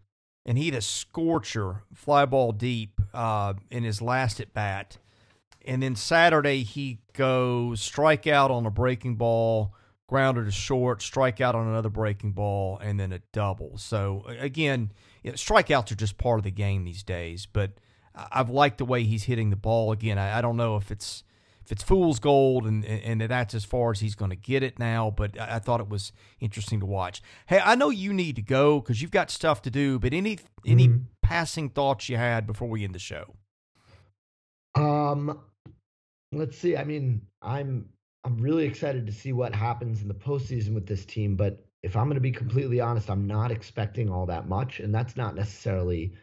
and 0.46 0.58
he 0.58 0.66
had 0.68 0.76
a 0.76 0.82
scorcher, 0.82 1.84
fly 1.94 2.26
ball 2.26 2.52
deep 2.52 3.00
uh, 3.14 3.54
in 3.72 3.84
his 3.84 4.02
last 4.02 4.40
at 4.40 4.54
bat. 4.54 4.98
And 5.66 5.82
then 5.82 5.96
Saturday, 5.96 6.64
he 6.64 7.00
goes 7.14 7.82
strike 7.82 8.28
out 8.28 8.52
on 8.52 8.66
a 8.66 8.72
breaking 8.72 9.16
ball, 9.16 9.74
grounder 10.08 10.46
to 10.46 10.52
short, 10.52 11.02
strike 11.02 11.42
out 11.42 11.56
on 11.56 11.68
another 11.68 11.90
breaking 11.90 12.32
ball, 12.32 12.78
and 12.80 13.00
then 13.00 13.12
a 13.12 13.20
double. 13.34 13.78
So, 13.78 14.24
again, 14.28 14.92
you 15.24 15.32
know, 15.32 15.36
strikeouts 15.36 15.92
are 15.92 15.96
just 15.96 16.18
part 16.18 16.40
of 16.40 16.44
the 16.44 16.52
game 16.52 16.84
these 16.84 17.04
days, 17.04 17.48
but 17.52 17.72
I've 18.16 18.50
liked 18.50 18.78
the 18.78 18.86
way 18.86 19.04
he's 19.04 19.24
hitting 19.24 19.50
the 19.50 19.56
ball. 19.56 19.92
Again, 19.92 20.18
I, 20.18 20.38
I 20.38 20.42
don't 20.42 20.58
know 20.58 20.78
if 20.78 20.92
it's 20.92 21.24
if 21.64 21.72
it's 21.72 21.84
fool's 21.84 22.20
gold 22.20 22.66
and 22.66 22.86
and 22.86 23.22
that's 23.22 23.56
as 23.56 23.66
far 23.66 23.92
as 23.92 24.00
he's 24.00 24.16
going 24.16 24.30
to 24.30 24.38
get 24.38 24.64
it 24.64 24.78
now. 24.78 25.12
But 25.16 25.40
I, 25.40 25.60
thought 25.60 25.82
it 25.82 25.90
was 25.90 26.12
interesting 26.40 26.80
to 26.80 26.86
watch. 26.86 27.22
Hey, 27.48 27.60
I 27.64 27.76
know 27.76 27.90
you 27.90 28.14
need 28.14 28.36
to 28.36 28.42
go 28.42 28.80
because 28.80 29.02
you've 29.02 29.12
got 29.12 29.32
stuff 29.32 29.62
to 29.64 29.72
do. 29.72 30.00
But 30.00 30.14
any 30.14 30.40
any 30.66 30.88
mm-hmm. 30.88 31.04
passing 31.22 31.70
thoughts 31.70 32.08
you 32.08 32.18
had 32.18 32.46
before 32.46 32.70
we 32.70 32.84
end 32.84 32.96
the 32.96 33.00
show? 33.00 33.36
Um, 34.76 35.40
let's 36.32 36.58
see. 36.58 36.78
I 36.78 36.84
mean, 36.84 37.24
I'm 37.42 37.90
I'm 38.26 38.38
really 38.38 38.66
excited 38.66 39.06
to 39.06 39.12
see 39.12 39.34
what 39.34 39.54
happens 39.54 40.02
in 40.02 40.08
the 40.08 40.16
postseason 40.16 40.74
with 40.74 40.88
this 40.88 41.06
team. 41.06 41.36
But 41.36 41.64
if 41.84 41.96
I'm 41.96 42.06
going 42.06 42.16
to 42.16 42.22
be 42.22 42.32
completely 42.32 42.82
honest, 42.82 43.08
I'm 43.08 43.28
not 43.28 43.52
expecting 43.52 44.10
all 44.10 44.26
that 44.26 44.50
much, 44.50 44.80
and 44.80 44.94
that's 44.94 45.16
not 45.16 45.36
necessarily 45.36 46.14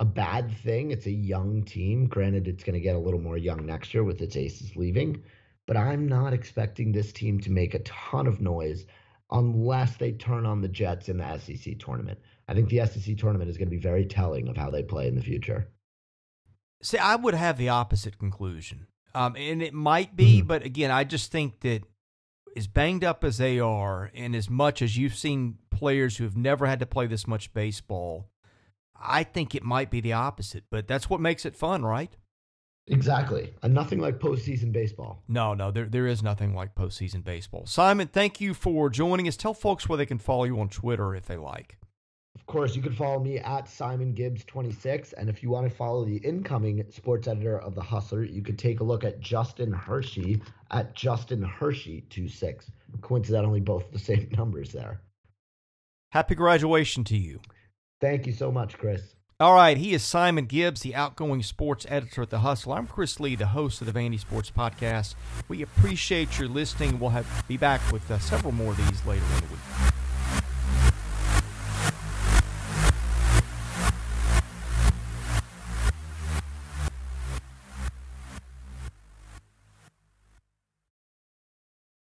a 0.00 0.04
bad 0.04 0.50
thing. 0.64 0.90
It's 0.90 1.06
a 1.06 1.12
young 1.12 1.62
team. 1.62 2.08
Granted, 2.08 2.48
it's 2.48 2.64
going 2.64 2.74
to 2.74 2.80
get 2.80 2.96
a 2.96 2.98
little 2.98 3.20
more 3.20 3.38
young 3.38 3.64
next 3.64 3.94
year 3.94 4.02
with 4.02 4.20
its 4.20 4.34
aces 4.34 4.74
leaving, 4.74 5.22
but 5.68 5.76
I'm 5.76 6.08
not 6.08 6.32
expecting 6.32 6.90
this 6.90 7.12
team 7.12 7.38
to 7.42 7.52
make 7.52 7.74
a 7.74 7.78
ton 7.80 8.26
of 8.26 8.40
noise 8.40 8.84
unless 9.30 9.96
they 9.96 10.10
turn 10.10 10.44
on 10.44 10.62
the 10.62 10.68
Jets 10.68 11.08
in 11.08 11.18
the 11.18 11.38
SEC 11.38 11.78
tournament. 11.78 12.18
I 12.48 12.54
think 12.54 12.70
the 12.70 12.84
SEC 12.86 13.16
tournament 13.16 13.50
is 13.50 13.56
going 13.56 13.68
to 13.68 13.76
be 13.76 13.80
very 13.80 14.04
telling 14.04 14.48
of 14.48 14.56
how 14.56 14.70
they 14.70 14.82
play 14.82 15.06
in 15.06 15.14
the 15.14 15.22
future. 15.22 15.68
See, 16.82 16.98
I 16.98 17.14
would 17.14 17.34
have 17.34 17.56
the 17.56 17.68
opposite 17.68 18.18
conclusion. 18.18 18.88
Um, 19.14 19.36
and 19.36 19.62
it 19.62 19.74
might 19.74 20.16
be, 20.16 20.38
mm-hmm. 20.38 20.46
but 20.46 20.64
again, 20.64 20.90
I 20.90 21.04
just 21.04 21.30
think 21.30 21.60
that 21.60 21.82
as 22.56 22.66
banged 22.66 23.04
up 23.04 23.24
as 23.24 23.38
they 23.38 23.58
are, 23.60 24.10
and 24.14 24.34
as 24.34 24.48
much 24.48 24.82
as 24.82 24.96
you've 24.96 25.14
seen 25.14 25.58
players 25.70 26.16
who 26.16 26.24
have 26.24 26.36
never 26.36 26.66
had 26.66 26.80
to 26.80 26.86
play 26.86 27.06
this 27.06 27.26
much 27.26 27.52
baseball, 27.52 28.28
I 28.94 29.24
think 29.24 29.54
it 29.54 29.62
might 29.62 29.90
be 29.90 30.00
the 30.00 30.12
opposite, 30.12 30.64
but 30.70 30.86
that's 30.86 31.10
what 31.10 31.20
makes 31.20 31.44
it 31.44 31.56
fun, 31.56 31.84
right? 31.84 32.14
Exactly. 32.88 33.54
And 33.62 33.74
nothing 33.74 34.00
like 34.00 34.18
postseason 34.18 34.72
baseball. 34.72 35.22
No, 35.28 35.54
no, 35.54 35.70
there, 35.70 35.86
there 35.86 36.06
is 36.06 36.22
nothing 36.22 36.54
like 36.54 36.74
postseason 36.74 37.24
baseball. 37.24 37.66
Simon, 37.66 38.08
thank 38.08 38.40
you 38.40 38.54
for 38.54 38.90
joining 38.90 39.28
us. 39.28 39.36
Tell 39.36 39.54
folks 39.54 39.88
where 39.88 39.96
they 39.96 40.06
can 40.06 40.18
follow 40.18 40.44
you 40.44 40.58
on 40.60 40.68
Twitter 40.68 41.14
if 41.14 41.26
they 41.26 41.36
like. 41.36 41.78
Of 42.52 42.58
course, 42.58 42.76
you 42.76 42.82
can 42.82 42.92
follow 42.92 43.18
me 43.18 43.38
at 43.38 43.66
Simon 43.66 44.12
Gibbs26. 44.14 45.14
And 45.16 45.30
if 45.30 45.42
you 45.42 45.48
want 45.48 45.66
to 45.66 45.74
follow 45.74 46.04
the 46.04 46.18
incoming 46.18 46.84
sports 46.90 47.26
editor 47.26 47.58
of 47.58 47.74
The 47.74 47.80
Hustler, 47.80 48.24
you 48.24 48.42
could 48.42 48.58
take 48.58 48.80
a 48.80 48.84
look 48.84 49.04
at 49.04 49.20
Justin 49.20 49.72
Hershey 49.72 50.42
at 50.70 50.94
Justin 50.94 51.42
Hershey26. 51.42 52.70
Coincidentally, 53.00 53.60
both 53.60 53.90
the 53.90 53.98
same 53.98 54.28
numbers 54.36 54.70
there. 54.70 55.00
Happy 56.10 56.34
graduation 56.34 57.04
to 57.04 57.16
you. 57.16 57.40
Thank 58.02 58.26
you 58.26 58.34
so 58.34 58.52
much, 58.52 58.76
Chris. 58.76 59.14
All 59.40 59.54
right, 59.54 59.78
he 59.78 59.94
is 59.94 60.02
Simon 60.02 60.44
Gibbs, 60.44 60.82
the 60.82 60.94
outgoing 60.94 61.42
sports 61.42 61.86
editor 61.88 62.20
at 62.20 62.28
The 62.28 62.40
Hustler. 62.40 62.76
I'm 62.76 62.86
Chris 62.86 63.18
Lee, 63.18 63.34
the 63.34 63.46
host 63.46 63.80
of 63.80 63.90
the 63.90 63.98
Vandy 63.98 64.20
Sports 64.20 64.52
Podcast. 64.54 65.14
We 65.48 65.62
appreciate 65.62 66.38
your 66.38 66.48
listening. 66.48 67.00
We'll 67.00 67.10
have 67.10 67.44
be 67.48 67.56
back 67.56 67.80
with 67.90 68.10
uh, 68.10 68.18
several 68.18 68.52
more 68.52 68.72
of 68.72 68.76
these 68.76 69.06
later 69.06 69.24
in 69.24 69.40
the 69.40 69.46
week. 69.46 69.71